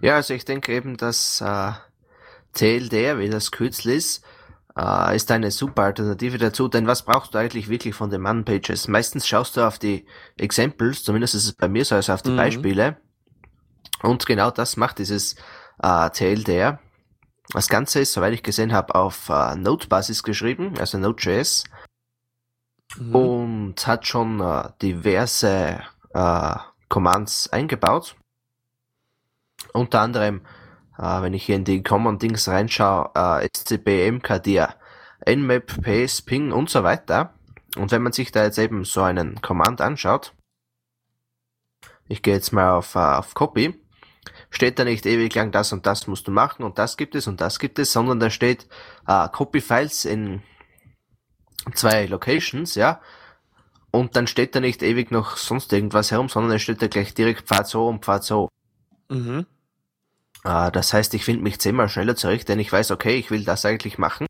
[0.00, 1.72] Ja, also ich denke eben, dass äh,
[2.54, 4.24] TLDR, wie das Kürzel ist,
[4.78, 8.88] äh, ist eine super Alternative dazu, denn was brauchst du eigentlich wirklich von den Man-Pages?
[8.88, 10.06] Meistens schaust du auf die
[10.36, 12.36] Examples, zumindest ist es bei mir so, also auf die Mhm.
[12.36, 12.96] Beispiele.
[14.02, 15.34] Und genau das macht dieses
[15.82, 16.78] äh, TLDR.
[17.52, 21.64] Das Ganze ist, soweit ich gesehen habe, auf äh, Node-Basis geschrieben, also Node.js,
[22.96, 23.14] Mhm.
[23.14, 25.80] und hat schon äh, diverse
[26.14, 26.54] äh,
[26.88, 28.16] Commands eingebaut.
[29.72, 30.40] Unter anderem,
[30.98, 34.74] äh, wenn ich hier in die Common-Dings reinschaue, äh, SCP, MKDIR,
[35.26, 37.34] Nmap, PS, Ping und so weiter.
[37.76, 40.34] Und wenn man sich da jetzt eben so einen Command anschaut,
[42.08, 43.74] ich gehe jetzt mal auf, äh, auf Copy,
[44.50, 47.26] steht da nicht ewig lang das und das musst du machen und das gibt es
[47.26, 48.66] und das gibt es, sondern da steht
[49.06, 50.42] äh, Copy Files in
[51.74, 53.00] zwei Locations, ja.
[53.90, 57.14] Und dann steht da nicht ewig noch sonst irgendwas herum, sondern es steht da gleich
[57.14, 58.48] direkt Pfad so und Pfad so.
[59.08, 59.46] Mhm.
[60.48, 63.44] Äh, das heißt, ich finde mich zehnmal schneller zurecht, denn ich weiß, okay, ich will
[63.44, 64.26] das eigentlich machen.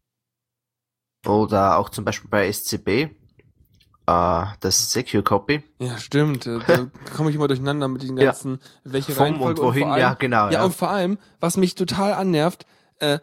[1.26, 3.02] Oder auch zum Beispiel bei SCP,
[4.06, 5.62] äh, das Secure Copy.
[5.78, 6.46] Ja, stimmt.
[6.46, 8.26] Äh, Da komme ich immer durcheinander mit den Ja.
[8.26, 10.50] ganzen, welche Vom Reihenfolge und wohin, vor allem, ja, genau.
[10.50, 12.66] Ja, und vor allem, was mich total annervt,
[12.98, 13.20] äh,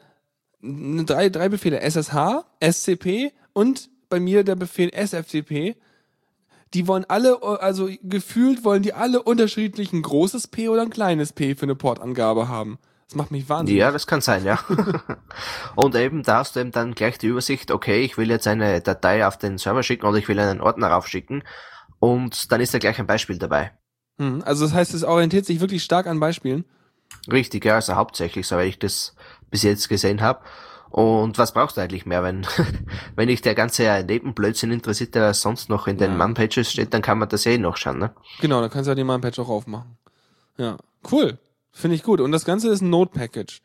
[0.62, 5.76] drei, drei Befehle, SSH, SCP und bei mir der Befehl SFTP,
[6.76, 10.90] die wollen alle, äh, also gefühlt wollen die alle unterschiedlich ein großes P oder ein
[10.90, 12.78] kleines P für eine Portangabe haben.
[13.08, 13.80] Das macht mich wahnsinnig.
[13.80, 14.60] Ja, das kann sein, ja.
[15.76, 18.82] und eben da hast du eben dann gleich die Übersicht, okay, ich will jetzt eine
[18.82, 21.44] Datei auf den Server schicken oder ich will einen Ordner raufschicken.
[22.00, 23.72] Und dann ist da gleich ein Beispiel dabei.
[24.18, 26.66] Hm, Also das heißt, es orientiert sich wirklich stark an Beispielen.
[27.32, 29.16] Richtig, ja, also hauptsächlich, so wie ich das
[29.50, 30.42] bis jetzt gesehen habe.
[30.96, 32.48] Und was brauchst du eigentlich mehr, wenn,
[33.18, 36.18] wenn dich der ganze Nebenblödsinn interessiert, der sonst noch in den Ja.
[36.18, 38.14] Man-Pages steht, dann kann man das eh noch schauen, ne?
[38.40, 39.98] Genau, dann kannst du ja den Patch auch aufmachen.
[40.58, 40.78] Ja,
[41.12, 41.38] cool.
[41.74, 42.22] Finde ich gut.
[42.22, 43.62] Und das Ganze ist ein Node-Package.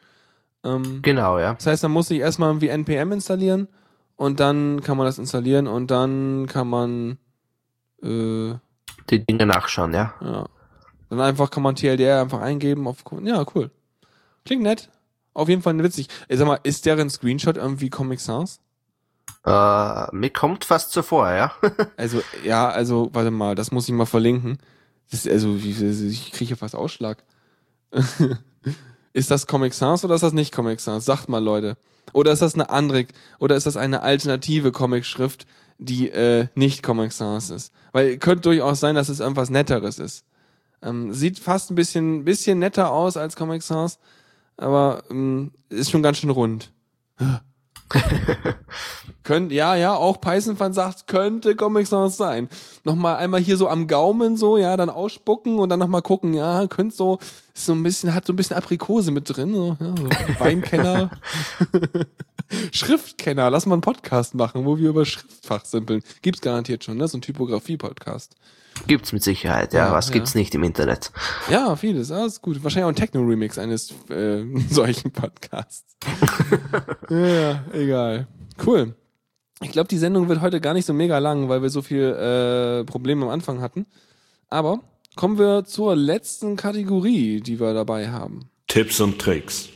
[0.64, 1.55] Ähm, Genau, ja.
[1.55, 3.68] Das heißt, dann muss ich erstmal irgendwie npm installieren
[4.16, 7.18] und dann kann man das installieren und dann kann man
[8.03, 8.55] äh,
[9.09, 10.14] Die Dinge nachschauen, ja.
[10.20, 10.47] ja.
[11.11, 13.70] Dann einfach kann man TLDR einfach eingeben auf ja, cool.
[14.45, 14.89] Klingt nett.
[15.35, 16.09] Auf jeden Fall witzig.
[16.28, 18.61] Ey, sag mal, ist deren Screenshot irgendwie Comic Sans?
[19.45, 21.53] Äh, mir kommt fast so vor, ja.
[21.97, 24.59] Also, ja, also, warte mal, das muss ich mal verlinken.
[25.11, 27.22] Das, also, wie, ich kriege hier fast Ausschlag.
[29.12, 31.05] ist das Comic Sans oder ist das nicht Comic Sans?
[31.05, 31.76] Sagt mal, Leute.
[32.12, 33.07] Oder ist das eine andere,
[33.39, 35.47] oder ist das eine alternative Comic-Schrift,
[35.78, 37.72] die äh, nicht Comic Sans ist?
[37.93, 40.24] Weil könnte durchaus sein, dass es irgendwas Netteres ist.
[40.83, 43.99] Ähm, sieht fast ein bisschen, bisschen netter aus als Comic Sans,
[44.61, 46.72] aber ähm, ist schon ganz schön rund.
[49.22, 52.48] Könnt, ja, ja, auch Python-Fan sagt, könnte Comic Sans sein.
[52.84, 56.66] Nochmal einmal hier so am Gaumen so, ja, dann ausspucken und dann nochmal gucken, ja,
[56.66, 57.18] könnte so,
[57.54, 61.11] ist so ein bisschen, hat so ein bisschen Aprikose mit drin, so, ja, so Weinkenner.
[62.72, 66.02] Schriftkenner, lass mal einen Podcast machen, wo wir über Schriftfach simpeln.
[66.22, 67.06] Gibt's garantiert schon, ne?
[67.06, 68.34] So ein Typografie-Podcast.
[68.86, 69.88] Gibt's mit Sicherheit, ja.
[69.88, 70.14] Ja, Was ja.
[70.14, 71.12] gibt's nicht im Internet?
[71.50, 72.62] Ja, vieles, alles gut.
[72.62, 75.96] Wahrscheinlich auch ein Techno-Remix eines äh, solchen Podcasts.
[77.10, 78.26] ja, egal.
[78.64, 78.94] Cool.
[79.62, 82.02] Ich glaube, die Sendung wird heute gar nicht so mega lang, weil wir so viel
[82.02, 83.86] äh, Probleme am Anfang hatten.
[84.48, 84.80] Aber
[85.16, 88.48] kommen wir zur letzten Kategorie, die wir dabei haben.
[88.68, 89.68] Tipps und Tricks.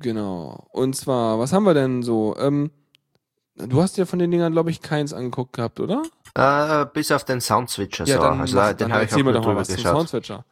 [0.00, 0.66] Genau.
[0.72, 2.36] Und zwar, was haben wir denn so?
[2.38, 2.70] Ähm,
[3.56, 6.02] du hast ja von den Dingern, glaube ich, keins angeguckt gehabt, oder?
[6.36, 8.20] Äh, bis auf den Soundswitcher, so.
[8.20, 9.96] also mach- den habe ich auch mal drüber was geschaut.
[9.96, 10.44] Soundswitcher.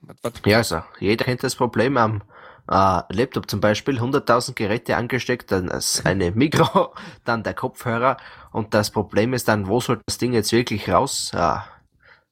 [0.00, 2.22] Was, was, Ja, also, jeder kennt das Problem am
[2.68, 6.92] äh, Laptop zum Beispiel, 100.000 Geräte angesteckt, dann das eine Mikro,
[7.24, 8.16] dann der Kopfhörer
[8.50, 11.58] und das Problem ist dann, wo soll das Ding jetzt wirklich raus, äh,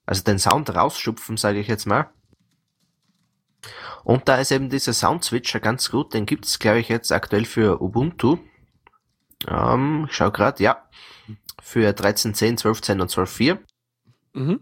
[0.06, 2.10] also den Sound rausschupfen, sage ich jetzt mal.
[4.02, 7.80] Und da ist eben dieser Sound-Switcher ganz gut, den gibt's glaube ich, jetzt aktuell für
[7.80, 8.38] Ubuntu.
[9.48, 10.82] Ähm, ich schau grad, ja,
[11.64, 13.58] für 13.10, 12.10 und 12.4.
[14.34, 14.60] mhm.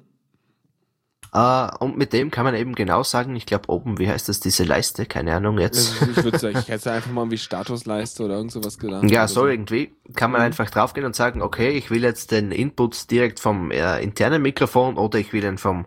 [1.34, 4.38] Äh, und mit dem kann man eben genau sagen, ich glaube oben, wie heißt das,
[4.40, 5.98] diese Leiste, keine Ahnung jetzt.
[6.03, 9.11] Also ich würde sagen, ich hätte einfach mal irgendwie Statusleiste oder irgend sowas gedacht.
[9.11, 10.46] Ja, Oder so irgendwie kann man Mhm.
[10.46, 14.98] einfach draufgehen und sagen, okay, ich will jetzt den Input direkt vom äh, internen Mikrofon
[14.98, 15.86] oder ich will ihn vom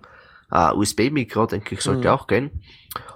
[0.51, 2.13] äh, USB-Mikro, denke ich, sollte Mhm.
[2.13, 2.63] auch gehen.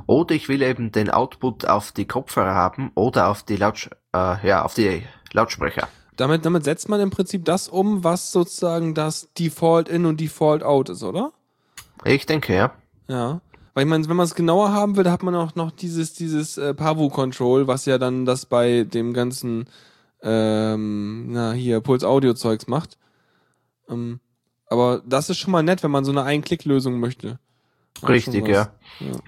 [0.05, 4.47] Oder ich will eben den Output auf die Kopfhörer haben oder auf die Lautsch äh,
[4.47, 5.01] ja, auf die
[5.33, 5.87] Lautsprecher.
[6.19, 10.63] Damit, damit setzt man im Prinzip das um, was sozusagen das Default In und Default
[10.63, 11.31] Out ist, oder?
[12.03, 12.73] Ich denke, ja.
[13.07, 13.39] Ja.
[13.73, 16.13] Weil ich meine, wenn man es genauer haben will, da hat man auch noch dieses,
[16.13, 19.69] dieses äh, Pavu-Control, was ja dann das bei dem ganzen,
[20.21, 22.97] ähm, na hier, Puls-Audio-Zeugs macht.
[23.87, 24.19] Ähm,
[24.67, 27.39] aber das ist schon mal nett, wenn man so eine Ein-Klick-Lösung möchte.
[28.05, 28.73] Richtig, ja.
[28.99, 29.19] ja.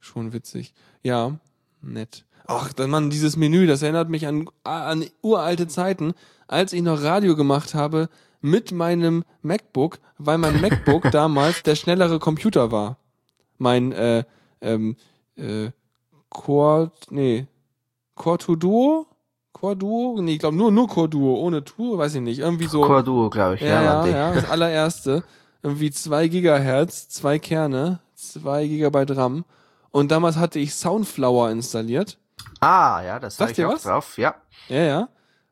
[0.00, 0.72] Schon witzig.
[1.02, 1.36] Ja,
[1.82, 2.24] nett.
[2.46, 6.12] Ach, dann man, dieses Menü, das erinnert mich an, an uralte Zeiten,
[6.48, 8.08] als ich noch Radio gemacht habe
[8.40, 12.98] mit meinem MacBook, weil mein MacBook damals der schnellere Computer war.
[13.58, 14.24] Mein, äh,
[14.60, 14.96] ähm,
[15.36, 15.70] äh,
[16.28, 17.46] Core, nee,
[18.14, 19.06] Core 2 Duo?
[19.52, 20.20] Core Duo?
[20.20, 22.40] Nee, ich glaube nur, nur Core Duo, ohne Tour, weiß ich nicht.
[22.40, 22.80] Irgendwie so.
[22.82, 23.60] Core Duo, glaube ich.
[23.60, 25.22] Ja, Ja, ja, das allererste.
[25.62, 29.44] Irgendwie zwei Gigahertz, zwei Kerne, zwei Gigabyte RAM.
[29.90, 32.18] Und damals hatte ich Soundflower installiert.
[32.62, 33.82] Ah, ja, das sag ich auch was?
[33.82, 34.16] drauf.
[34.18, 34.36] Ja.
[34.68, 35.08] Ja, ja.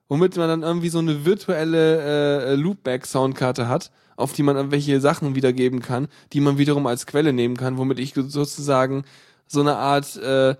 [0.08, 5.34] Womit man dann irgendwie so eine virtuelle äh, Loopback-Soundkarte hat, auf die man irgendwelche Sachen
[5.34, 9.04] wiedergeben kann, die man wiederum als Quelle nehmen kann, womit ich sozusagen
[9.46, 10.54] so eine Art äh,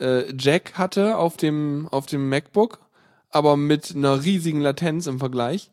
[0.00, 2.78] äh, Jack hatte auf dem, auf dem MacBook,
[3.30, 5.70] aber mit einer riesigen Latenz im Vergleich.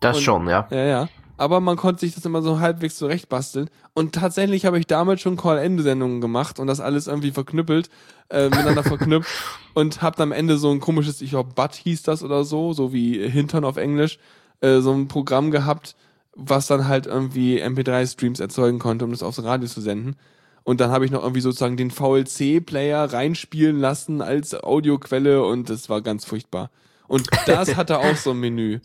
[0.00, 0.66] Das Und- schon, ja.
[0.70, 1.08] Ja, ja.
[1.36, 3.68] Aber man konnte sich das immer so halbwegs zurechtbasteln.
[3.94, 7.90] Und tatsächlich habe ich damals schon Call-End-Sendungen gemacht und das alles irgendwie verknüppelt,
[8.30, 9.30] äh, miteinander verknüpft
[9.74, 12.72] und hab dann am Ende so ein komisches, ich glaube, Butt hieß das oder so,
[12.72, 14.18] so wie Hintern auf Englisch,
[14.60, 15.94] äh, so ein Programm gehabt,
[16.34, 20.16] was dann halt irgendwie MP3-Streams erzeugen konnte, um das aufs Radio zu senden.
[20.64, 25.88] Und dann habe ich noch irgendwie sozusagen den VLC-Player reinspielen lassen als Audioquelle und das
[25.88, 26.70] war ganz furchtbar.
[27.06, 28.80] Und das hatte auch so ein Menü.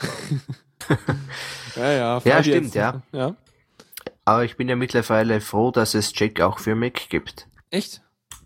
[1.76, 2.20] ja, ja.
[2.20, 3.02] dir stimmt, ja.
[3.12, 3.34] Ja.
[4.24, 7.46] Aber ich bin ja mittlerweile froh, dass es Jack auch für Mac gibt.
[7.70, 8.02] Echt?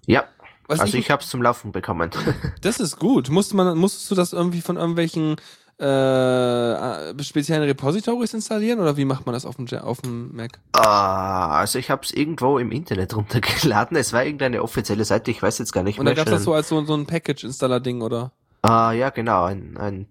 [0.07, 0.25] Ja.
[0.69, 2.11] Was also ich- ich, hab's zum Laufen bekommen.
[2.63, 3.29] Das ist gut.
[3.31, 5.37] Musste man, musstest du das irgendwie von irgendwelchen
[5.79, 10.59] äh, speziellen Repositories installieren oder wie macht man das auf dem, Ja- auf dem Mac?
[10.73, 13.97] Ah, also ich hab's irgendwo im Internet runtergeladen.
[13.97, 16.25] Es war irgendeine offizielle Seite, ich weiß jetzt gar nicht Und dann mehr.
[16.25, 18.33] gab's das so als so, so ein Package-Installer-Ding, oder?
[18.63, 20.09] Ah, ja, genau, ein, ein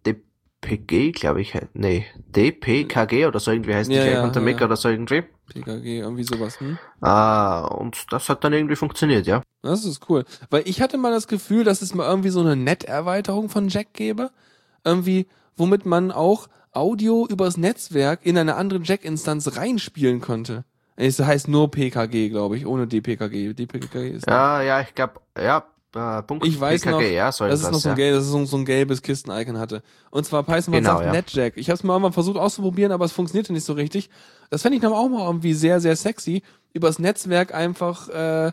[0.65, 1.53] DPG, glaube ich.
[1.73, 2.05] Nee,
[2.35, 4.65] DPKG oder so irgendwie heißt Ja, die ja, unter ja, Mac ja.
[4.65, 5.23] oder so irgendwie.
[5.47, 6.77] PKG, irgendwie sowas, hm?
[7.01, 9.41] Ah, und das hat dann irgendwie funktioniert, ja.
[9.61, 10.25] Das ist cool.
[10.49, 13.93] Weil ich hatte mal das Gefühl, dass es mal irgendwie so eine Net-Erweiterung von Jack
[13.93, 14.31] gäbe.
[14.83, 20.65] Irgendwie, womit man auch Audio übers Netzwerk in eine andere Jack-Instanz reinspielen konnte.
[20.97, 23.53] Es heißt nur PKG, glaube ich, ohne DPKG.
[23.53, 27.47] DPKG ist Ja, ja, ich glaube, ja, äh, Punkt Ich weiß PKG, noch, ja, so
[27.47, 27.95] das ist noch so ein, ja.
[27.95, 29.81] gelb, das ist so, so ein gelbes Kisten-Icon hatte.
[30.11, 31.11] Und zwar Python Genau, sagt ja.
[31.11, 31.53] NetJack.
[31.57, 34.09] Ich habe es mal irgendwann versucht auszuprobieren, aber es funktionierte nicht so richtig.
[34.49, 36.43] Das fände ich dann auch mal irgendwie sehr, sehr sexy,
[36.73, 38.51] übers Netzwerk einfach äh,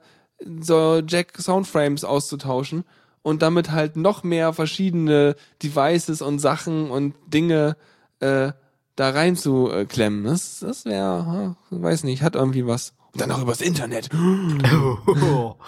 [0.61, 2.85] so Jack Soundframes auszutauschen
[3.23, 7.77] und damit halt noch mehr verschiedene Devices und Sachen und Dinge
[8.21, 8.53] äh,
[8.97, 10.25] da reinzuklemmen.
[10.25, 12.95] Das, das wäre, weiß nicht, hat irgendwie was.
[13.15, 14.09] Und dann auch übers Internet.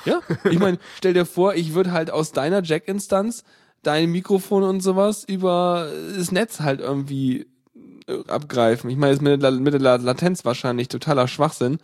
[0.05, 0.21] Ja,
[0.51, 3.45] ich meine, stell dir vor, ich würde halt aus deiner Jack-Instanz
[3.83, 7.47] dein Mikrofon und sowas über das Netz halt irgendwie
[8.07, 8.89] äh, abgreifen.
[8.89, 11.79] Ich meine, ist mit, der mit der La- Latenz wahrscheinlich totaler Schwachsinn,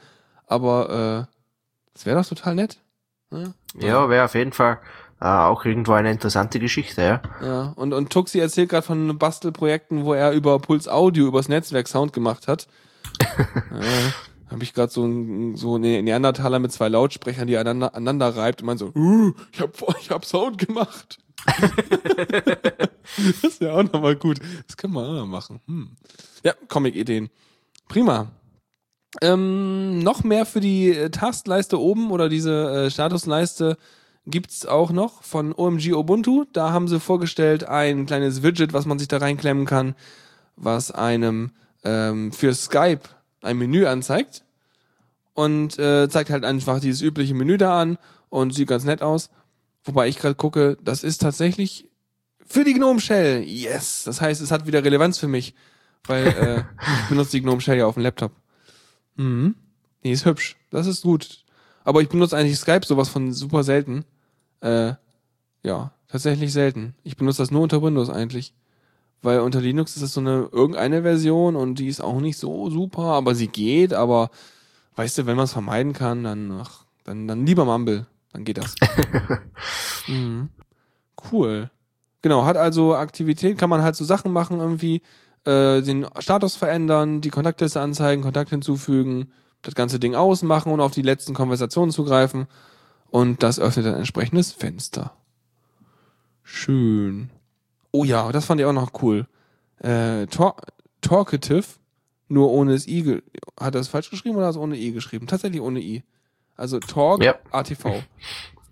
[0.47, 1.35] aber äh,
[1.93, 2.79] das wäre doch total nett.
[3.31, 4.79] Ja, ja, wäre auf jeden Fall
[5.21, 7.23] äh, auch irgendwo eine interessante Geschichte, ja.
[7.45, 7.73] ja.
[7.77, 12.15] Und, und Tuxi erzählt gerade von Bastelprojekten, wo er über Puls Audio übers Netzwerk Sound
[12.15, 12.67] gemacht hat.
[13.39, 13.47] ja,
[14.51, 18.63] habe ich gerade so ein so eine Neandertaler mit zwei Lautsprechern, die aneinander, aneinander reibt
[18.63, 21.19] und man so, uh, ich hab, ich hab Sound gemacht.
[23.17, 24.41] das ist ja auch nochmal gut.
[24.67, 25.61] Das können wir auch noch machen.
[25.67, 25.97] Hm.
[26.45, 27.31] Ja, Comic-Ideen.
[27.89, 28.29] Prima.
[29.23, 33.77] Ähm, noch mehr für die äh, Taskleiste oben oder diese äh, Statusleiste
[34.27, 36.45] gibt's auch noch von OMG Ubuntu.
[36.53, 39.95] Da haben sie vorgestellt ein kleines Widget, was man sich da reinklemmen kann,
[40.57, 43.01] was einem ähm, für Skype
[43.43, 44.45] ein Menü anzeigt
[45.35, 49.31] und äh, zeigt halt einfach dieses übliche Menü da an und sieht ganz nett aus.
[49.85, 51.89] Wobei ich gerade gucke, das ist tatsächlich
[52.47, 53.43] für die Gnome Shell.
[53.45, 54.03] Yes.
[54.05, 55.55] Das heißt, es hat wieder Relevanz für mich,
[56.05, 56.65] weil äh,
[57.03, 58.33] ich benutze die Gnome Shell ja auf dem Laptop.
[59.17, 59.55] Mhm.
[60.03, 60.57] Nee, ist hübsch.
[60.71, 61.45] Das ist gut.
[61.85, 64.05] Aber ich benutze eigentlich Skype sowas von super selten.
[64.61, 64.95] Äh,
[65.63, 66.95] ja, tatsächlich selten.
[67.05, 68.53] Ich benutze das nur unter Windows eigentlich.
[69.23, 72.71] Weil unter Linux ist das so eine irgendeine Version und die ist auch nicht so
[72.71, 74.31] super, aber sie geht, aber
[74.97, 78.07] weißt du, wenn man es vermeiden kann, dann ach, dann, dann lieber Mumble.
[78.33, 78.77] Dann geht das.
[80.07, 80.49] mhm.
[81.31, 81.71] Cool.
[82.23, 85.03] Genau, hat also Aktivität, kann man halt so Sachen machen irgendwie,
[85.45, 90.93] äh, den Status verändern, die Kontaktliste anzeigen, Kontakt hinzufügen, das ganze Ding ausmachen und auf
[90.93, 92.47] die letzten Konversationen zugreifen.
[93.11, 95.13] Und das öffnet ein entsprechendes Fenster.
[96.43, 97.31] Schön.
[97.93, 99.27] Oh ja, das fand ich auch noch cool.
[99.79, 100.57] Äh, Tor
[101.01, 101.65] Talkative
[102.29, 103.23] nur ohne das I.
[103.59, 105.27] Hat er es falsch geschrieben oder hat er es ohne I geschrieben?
[105.27, 106.05] Tatsächlich ohne I.
[106.57, 107.35] Also Talk Ja.
[107.51, 107.85] ATV.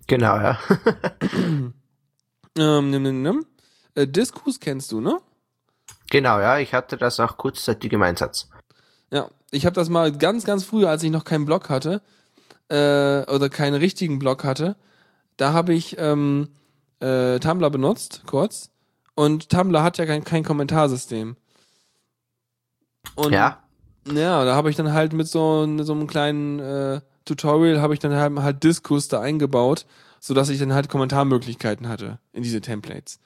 [0.07, 0.57] Genau, ja.
[2.57, 3.45] Ähm, nimm, nimm, nimm.
[3.93, 5.19] Äh, Diskus kennst du, ne?
[6.09, 6.57] genau, ja.
[6.57, 8.49] Ich hatte das auch kurzzeitig im Einsatz.
[9.11, 12.01] Ja, ich habe das mal ganz, ganz früher, als ich noch keinen Blog hatte,
[12.69, 14.75] äh, oder keinen richtigen Blog hatte,
[15.37, 16.49] da habe ich ähm,
[16.99, 18.71] äh, Tumblr benutzt, kurz.
[19.19, 21.35] Und Tumblr hat ja kein, kein Kommentarsystem.
[23.15, 23.61] Und Ja.
[24.09, 27.99] Ja, da habe ich dann halt mit so, so einem kleinen äh, Tutorial habe ich
[27.99, 29.85] dann halt, halt Diskus da eingebaut,
[30.21, 33.19] so dass ich dann halt Kommentarmöglichkeiten hatte in diese Templates.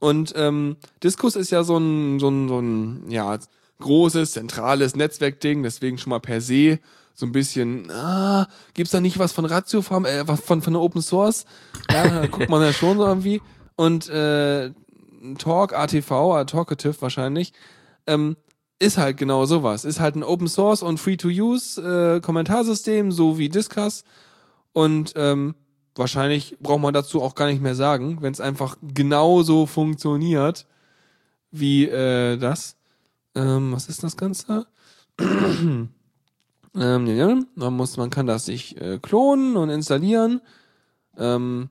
[0.00, 3.38] Und ähm, Diskus ist ja so ein, so ein, so ein, ja,
[3.78, 6.80] großes, zentrales Netzwerkding, deswegen schon mal per se
[7.14, 10.82] so ein bisschen, ah, gibt's da nicht was von Ratiofarm, äh, was von, von der
[10.82, 11.44] Open Source?
[11.88, 13.40] Ja, da guckt man ja schon so irgendwie.
[13.76, 14.72] Und äh,
[15.38, 17.52] Talk, ATV, Talkative wahrscheinlich,
[18.06, 18.36] ähm,
[18.78, 19.84] ist halt genau sowas.
[19.84, 24.04] Ist halt ein Open Source und Free-to-Use äh, Kommentarsystem, so wie Discuss.
[24.72, 25.54] Und ähm,
[25.94, 30.66] wahrscheinlich braucht man dazu auch gar nicht mehr sagen, wenn es einfach genauso funktioniert
[31.50, 32.76] wie äh, das.
[33.34, 34.66] Ähm, was ist das Ganze?
[35.20, 35.88] ähm,
[36.74, 37.38] ja.
[37.54, 40.40] Man muss, man kann das sich äh, klonen und installieren.
[41.16, 41.68] Ähm,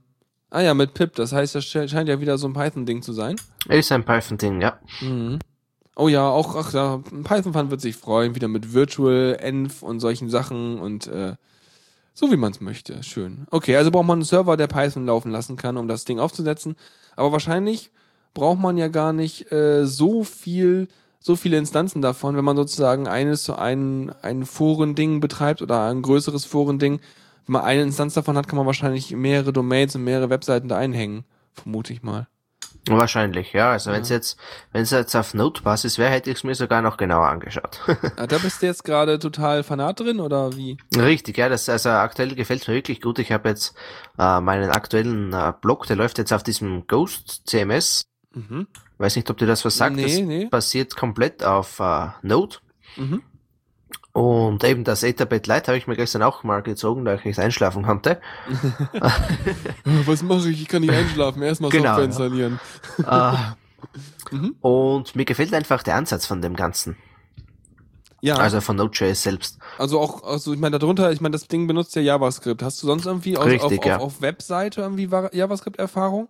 [0.53, 1.15] ah ja, mit pip.
[1.15, 3.35] Das heißt, das sche- scheint ja wieder so ein Python-Ding zu sein.
[3.67, 4.79] Ist ein Python-Ding, ja.
[5.01, 5.39] Mhm.
[5.95, 10.29] Oh ja, auch ach ja, Python-Fan wird sich freuen, wieder mit Virtual Env und solchen
[10.29, 11.35] Sachen und äh,
[12.15, 13.03] so wie man es möchte.
[13.03, 13.45] Schön.
[13.51, 16.75] Okay, also braucht man einen Server, der Python laufen lassen kann, um das Ding aufzusetzen.
[17.15, 17.91] Aber wahrscheinlich
[18.33, 20.87] braucht man ja gar nicht äh, so viel,
[21.19, 26.01] so viele Instanzen davon, wenn man sozusagen eines zu einem ein Forending betreibt oder ein
[26.01, 26.99] größeres Forending.
[27.45, 30.77] Wenn man eine Instanz davon hat, kann man wahrscheinlich mehrere Domains und mehrere Webseiten da
[30.77, 31.25] einhängen.
[31.53, 32.27] Vermute ich mal.
[32.87, 33.71] Wahrscheinlich, ja.
[33.71, 34.37] Also wenn es jetzt,
[34.73, 37.79] wenn es jetzt auf Node-Basis wäre, hätte ich es mir sogar noch genauer angeschaut.
[38.17, 40.77] Ah, da bist du jetzt gerade total fanat drin oder wie?
[40.95, 43.19] Richtig, ja, das also aktuell gefällt mir wirklich gut.
[43.19, 43.75] Ich habe jetzt
[44.19, 48.03] äh, meinen aktuellen äh, Blog, der läuft jetzt auf diesem Ghost CMS.
[48.33, 48.67] Mhm.
[48.97, 49.95] Weiß nicht, ob dir das was sagt.
[49.95, 50.45] Nee, das nee.
[50.45, 52.57] basiert komplett auf äh, Node.
[52.97, 53.23] Mhm.
[54.13, 57.39] Und eben das Etherpad Lite habe ich mir gestern auch mal gezogen, da ich nicht
[57.39, 58.21] einschlafen konnte.
[60.05, 60.61] Was mache ich?
[60.61, 61.41] Ich kann nicht einschlafen.
[61.41, 62.05] Erstmal Genau, Software ja.
[62.05, 62.59] installieren.
[63.07, 63.37] äh,
[64.31, 64.55] Mhm.
[64.61, 66.97] Und mir gefällt einfach der Ansatz von dem Ganzen.
[68.21, 69.59] Ja, also, Also von Node.js selbst.
[69.77, 72.63] auch, also ich meine, darunter, ich meine, das Ding benutzt ja JavaScript.
[72.63, 73.97] Hast du sonst irgendwie aus, Richtig, auf, ja.
[73.97, 76.29] auf, auf Webseite irgendwie JavaScript-Erfahrung?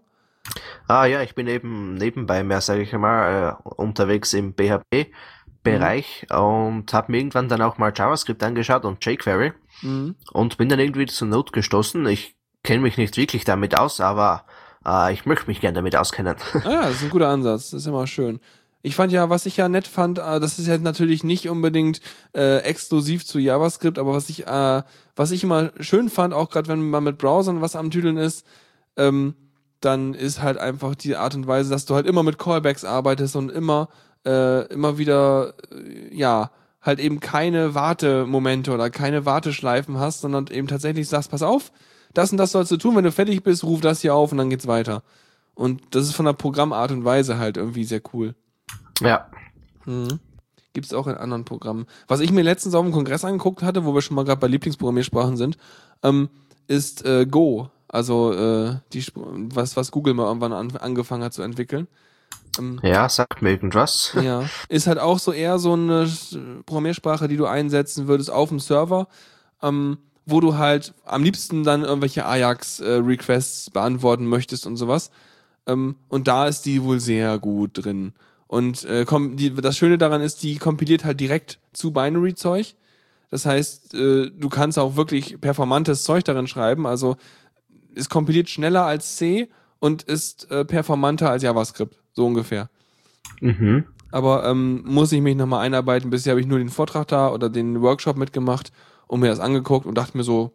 [0.88, 4.54] Ah ja, ich bin eben nebenbei mehr, sage ich mal, äh, unterwegs im
[5.64, 10.16] PHP-Bereich und habe mir irgendwann dann auch mal JavaScript angeschaut und jQuery Mhm.
[10.32, 12.06] und bin dann irgendwie zu Node gestoßen.
[12.08, 14.46] Ich kenne mich nicht wirklich damit aus, aber
[14.86, 16.36] äh, ich möchte mich gern damit auskennen.
[16.64, 17.72] Ah ja, das ist ein guter Ansatz.
[17.72, 18.40] Das ist immer schön.
[18.86, 22.02] Ich fand ja, was ich ja nett fand, äh, das ist ja natürlich nicht unbedingt
[22.36, 24.84] äh, exklusiv zu JavaScript, aber was ich, äh,
[25.16, 28.46] was ich immer schön fand, auch gerade wenn man mit Browsern was am Tüdeln ist,
[28.98, 29.36] ähm,
[29.82, 33.36] dann ist halt einfach die Art und Weise, dass du halt immer mit Callbacks arbeitest
[33.36, 33.90] und immer,
[34.26, 36.52] äh, immer wieder, äh, ja,
[36.82, 41.72] halt eben keine Wartemomente oder keine Warteschleifen hast, sondern eben tatsächlich sagst, pass auf,
[42.14, 44.38] das und das sollst du tun, wenn du fertig bist, ruf das hier auf und
[44.38, 45.02] dann geht's weiter.
[45.56, 48.36] Und das ist von der Programmart und Weise halt irgendwie sehr cool.
[49.02, 49.28] ja.
[49.86, 50.20] Mhm.
[50.74, 51.86] Gibt es auch in anderen Programmen.
[52.08, 54.48] Was ich mir letztens auf dem Kongress angeguckt hatte, wo wir schon mal gerade bei
[54.48, 55.56] Lieblingsprogrammiersprachen sind,
[56.02, 56.30] ähm,
[56.68, 57.70] ist äh, Go.
[57.88, 61.88] Also äh, die was, was Google mal irgendwann an, angefangen hat zu entwickeln.
[62.60, 64.16] Ähm, Ja, sagt mir irgendwas.
[64.22, 64.50] ja.
[64.70, 66.10] Ist halt auch so eher so eine
[66.66, 69.08] Programmiersprache, die du einsetzen würdest auf dem Server,
[69.62, 75.12] ähm, wo du halt am liebsten dann irgendwelche Ajax-Requests beantworten möchtest und sowas.
[75.68, 78.14] Ähm, und da ist die wohl sehr gut drin.
[78.48, 82.76] Und äh, kom die, das Schöne daran ist, die kompiliert halt direkt zu Binary-Zeug.
[83.32, 86.86] Das heißt, äh, du kannst auch wirklich performantes Zeug darin schreiben.
[86.86, 87.16] Also
[87.96, 89.50] es kompiliert schneller als C
[89.84, 92.00] und ist äh, performanter als JavaScript.
[92.14, 92.70] So ungefähr.
[93.42, 93.84] Mhm.
[94.12, 96.10] Aber ähm, muss ich mich nochmal einarbeiten.
[96.10, 98.72] Bisher habe ich nur den Vortrag da oder den Workshop mitgemacht
[99.08, 100.54] und mir das angeguckt und dachte mir so,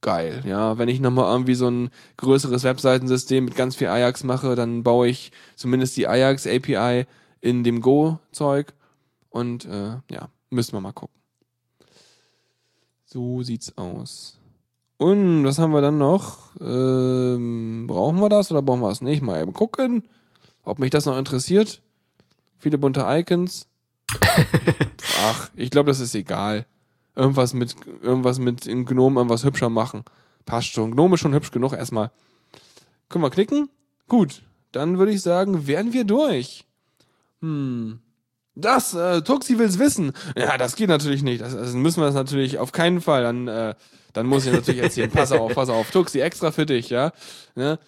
[0.00, 0.42] geil.
[0.46, 4.82] Ja, wenn ich nochmal irgendwie so ein größeres Webseitensystem mit ganz viel Ajax mache, dann
[4.82, 7.04] baue ich zumindest die Ajax API
[7.42, 8.72] in dem Go-Zeug.
[9.28, 11.20] Und äh, ja, müssen wir mal gucken.
[13.04, 14.39] So sieht's aus.
[15.00, 16.50] Und was haben wir dann noch?
[16.60, 19.22] Ähm, brauchen wir das oder brauchen wir es nicht?
[19.22, 20.02] Mal eben gucken,
[20.62, 21.80] ob mich das noch interessiert.
[22.58, 23.66] Viele bunte Icons.
[25.24, 26.66] Ach, ich glaube, das ist egal.
[27.16, 30.04] Irgendwas mit, irgendwas mit in Gnome irgendwas hübscher machen.
[30.44, 30.90] Passt schon.
[30.90, 32.10] Gnome ist schon hübsch genug erstmal.
[33.08, 33.70] Können wir klicken?
[34.06, 34.42] Gut.
[34.70, 36.66] Dann würde ich sagen, wären wir durch.
[37.40, 38.00] Hm.
[38.60, 40.12] Das, äh, Tuxi will's wissen.
[40.36, 41.40] Ja, das geht natürlich nicht.
[41.40, 43.22] Das, also müssen wir das natürlich auf keinen Fall.
[43.22, 43.74] Dann, äh,
[44.12, 45.10] dann muss ich natürlich erzählen.
[45.14, 45.90] Pass auf, pass auf.
[45.90, 47.12] Tuxi, extra für dich, ja.
[47.54, 47.78] Ne?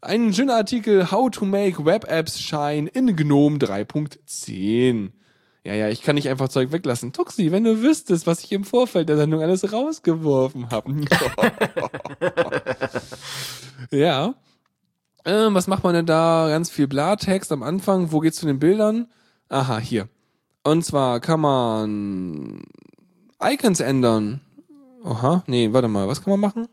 [0.00, 5.12] Ein schöner Artikel, How to make Web Apps shine in GNOME 3.10.
[5.64, 7.12] Ja, ja, ich kann nicht einfach Zeug weglassen.
[7.12, 10.92] Tuxi, wenn du wüsstest, was ich im Vorfeld der Sendung alles rausgeworfen habe.
[13.92, 14.34] ja.
[15.24, 16.48] Ähm, was macht man denn da?
[16.48, 18.10] Ganz viel Blatext am Anfang.
[18.10, 19.06] Wo geht's zu den Bildern?
[19.48, 20.08] Aha, hier.
[20.64, 22.62] Und zwar kann man
[23.42, 24.40] Icons ändern.
[25.04, 26.68] Aha, nee, warte mal, was kann man machen?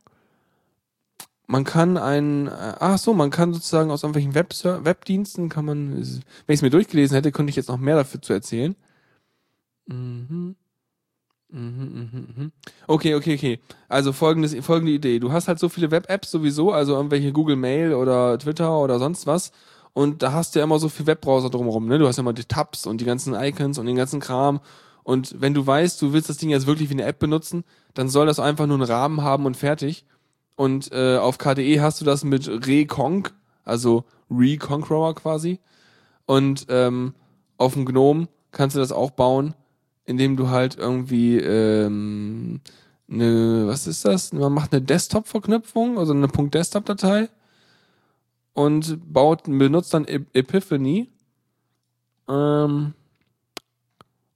[1.47, 4.53] Man kann ein, äh, ach so, man kann sozusagen aus irgendwelchen Web
[4.85, 8.21] Webdiensten kann man, wenn ich es mir durchgelesen hätte, könnte ich jetzt noch mehr dafür
[8.21, 8.75] zu erzählen.
[9.87, 10.55] Mhm.
[11.51, 12.51] Mhm, mhm, mhm.
[12.85, 13.59] Okay, okay, okay.
[13.87, 15.17] Also folgendes, folgende Idee.
[15.17, 19.25] Du hast halt so viele Web-Apps sowieso, also irgendwelche Google Mail oder Twitter oder sonst
[19.25, 19.51] was.
[19.93, 21.99] Und da hast du ja immer so viel Webbrowser drumherum, ne?
[21.99, 24.59] Du hast ja immer die Tabs und die ganzen Icons und den ganzen Kram.
[25.03, 27.63] Und wenn du weißt, du willst das Ding jetzt wirklich wie eine App benutzen,
[27.93, 30.05] dann soll das einfach nur einen Rahmen haben und fertig.
[30.55, 33.33] Und äh, auf KDE hast du das mit Reconq,
[33.63, 35.59] also Reconqueror quasi.
[36.25, 37.13] Und ähm,
[37.57, 39.55] auf dem GNOME kannst du das auch bauen,
[40.05, 42.61] indem du halt irgendwie ähm,
[43.09, 44.31] eine, was ist das?
[44.33, 47.29] Man macht eine Desktop-Verknüpfung, also eine .desktop-Datei
[48.53, 51.09] und baut, benutzt dann Epiphany
[52.27, 52.93] ähm,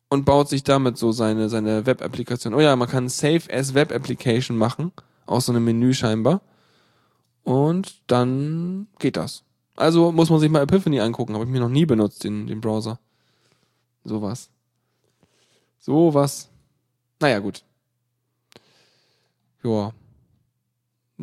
[0.10, 2.54] und baut sich damit so seine, seine Web-Applikation.
[2.54, 4.92] Oh ja, man kann Save as Web-Application machen
[5.26, 6.42] aus so einem Menü scheinbar.
[7.44, 9.44] Und dann geht das.
[9.76, 11.34] Also muss man sich mal Epiphany angucken.
[11.34, 13.00] Habe ich mir noch nie benutzt, den, den Browser.
[14.04, 14.50] Sowas.
[15.80, 16.50] Sowas.
[17.20, 17.64] Naja, gut.
[19.64, 19.94] Ja.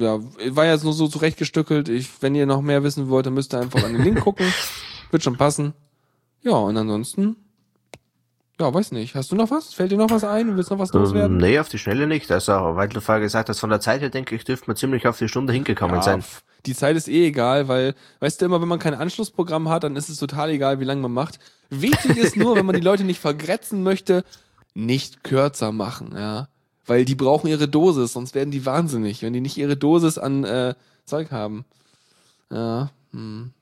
[0.00, 1.88] Ja, war jetzt nur so zurechtgestückelt.
[1.88, 4.46] Ich, wenn ihr noch mehr wissen wollt, dann müsst ihr einfach an den Link gucken.
[5.10, 5.74] Wird schon passen.
[6.42, 7.36] Ja, und ansonsten
[8.60, 9.14] ja, weiß nicht.
[9.14, 9.72] Hast du noch was?
[9.72, 10.54] Fällt dir noch was ein?
[10.54, 11.40] Willst du noch was loswerden?
[11.40, 12.30] Ähm, nee, auf die Schnelle nicht.
[12.30, 15.06] Also, weil du vorher gesagt hast, von der Zeit her denke ich, dürfte man ziemlich
[15.06, 16.24] auf die Stunde hingekommen Ja, sein.
[16.66, 19.96] Die Zeit ist eh egal, weil, weißt du immer, wenn man kein Anschlussprogramm hat, dann
[19.96, 21.38] ist es total egal, wie lange man macht.
[21.70, 24.24] Wichtig ist nur, wenn man die Leute nicht vergrätzen möchte,
[24.74, 26.48] nicht kürzer machen, ja.
[26.90, 30.42] Weil die brauchen ihre Dosis, sonst werden die wahnsinnig, wenn die nicht ihre Dosis an
[30.42, 30.74] äh,
[31.04, 31.64] Zeug haben.
[32.50, 33.52] Ja, hm.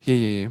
[0.00, 0.48] Je, je, je.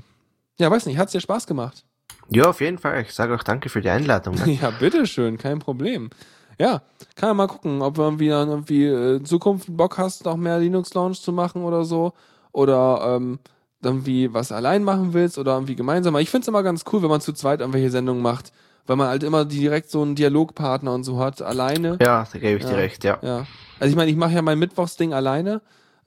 [0.59, 1.83] Ja, weiß nicht, hat's dir Spaß gemacht?
[2.29, 3.01] Ja, auf jeden Fall.
[3.01, 4.35] Ich sage auch danke für die Einladung.
[4.35, 4.51] Ne?
[4.61, 6.11] Ja, bitteschön, kein Problem.
[6.59, 6.83] Ja,
[7.15, 10.37] kann ja mal gucken, ob du irgendwie, dann irgendwie äh, in Zukunft Bock hast, noch
[10.37, 12.13] mehr Linux Launch zu machen oder so.
[12.51, 13.39] Oder ähm,
[13.81, 16.15] irgendwie was allein machen willst oder irgendwie gemeinsam.
[16.17, 18.51] Ich find's immer ganz cool, wenn man zu zweit irgendwelche Sendungen macht,
[18.88, 21.97] weil man halt immer direkt so einen Dialogpartner und so hat, alleine.
[22.01, 22.77] Ja, da gebe ich dir Ja.
[22.77, 23.19] recht, ja.
[23.21, 23.45] Ja.
[23.80, 25.61] Also ich meine, ich mache ja mein Mittwochsding alleine.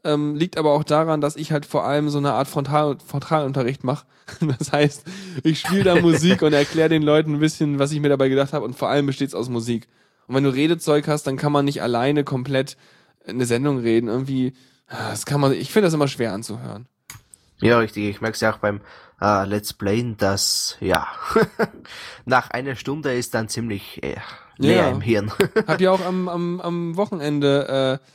[0.05, 3.85] Ähm, liegt aber auch daran, dass ich halt vor allem so eine Art Frontal Frontalunterricht
[3.85, 4.05] mache.
[4.59, 5.05] Das heißt,
[5.45, 8.53] ich spiele da Musik und erkläre den Leuten ein bisschen, was ich mir dabei gedacht
[8.53, 9.87] habe und vor allem besteht's aus Musik.
[10.27, 12.77] Und wenn du Redezeug hast, dann kann man nicht alleine komplett
[13.27, 14.09] eine Sendung reden.
[14.09, 14.55] Irgendwie,
[14.89, 16.87] das kann man, ich finde das immer schwer anzuhören.
[17.61, 18.09] Ja, richtig.
[18.09, 18.81] Ich merke es ja auch beim
[19.23, 21.07] äh, Let's Playen, dass, ja,
[22.25, 24.17] nach einer Stunde ist dann ziemlich äh,
[24.59, 24.89] leer Ja.
[24.91, 25.31] im Hirn.
[25.67, 28.07] Hab ja auch am, am, am Wochenende, äh,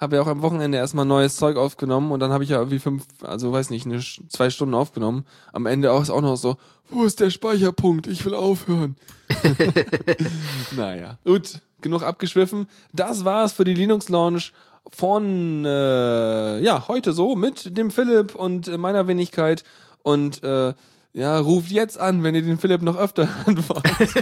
[0.00, 2.78] habe ja auch am Wochenende erstmal neues Zeug aufgenommen und dann habe ich ja irgendwie
[2.80, 5.24] fünf, also weiß nicht, eine, zwei Stunden aufgenommen.
[5.52, 6.56] Am Ende auch ist auch noch so,
[6.90, 8.06] wo ist der Speicherpunkt?
[8.06, 8.96] Ich will aufhören.
[10.76, 12.68] naja, gut, genug abgeschwiffen.
[12.92, 14.52] Das war's für die Linux Launch
[14.92, 19.64] von äh, ja heute so mit dem Philipp und meiner Wenigkeit
[20.04, 20.74] und äh,
[21.12, 24.14] ja ruft jetzt an, wenn ihr den Philipp noch öfter wollt.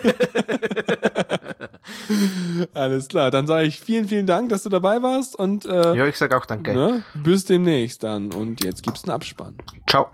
[2.75, 6.07] Alles klar, dann sage ich vielen, vielen Dank, dass du dabei warst und äh, ja,
[6.07, 6.73] ich sage auch danke.
[6.75, 8.33] ne, bis demnächst dann.
[8.33, 9.57] Und jetzt gibt's einen Abspann.
[9.89, 10.07] Ciao.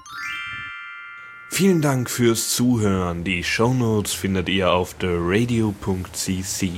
[1.50, 3.24] Vielen Dank fürs Zuhören.
[3.24, 6.70] Die Shownotes findet ihr auf theradio.cc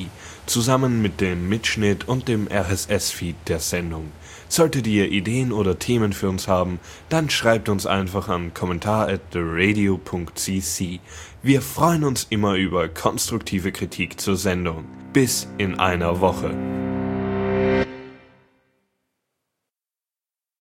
[0.47, 4.11] zusammen mit dem Mitschnitt und dem RSS-Feed der Sendung.
[4.51, 9.31] Solltet ihr Ideen oder Themen für uns haben, dann schreibt uns einfach an kommentar at
[9.31, 10.99] theradio.cc.
[11.41, 14.87] Wir freuen uns immer über konstruktive Kritik zur Sendung.
[15.13, 16.53] Bis in einer Woche.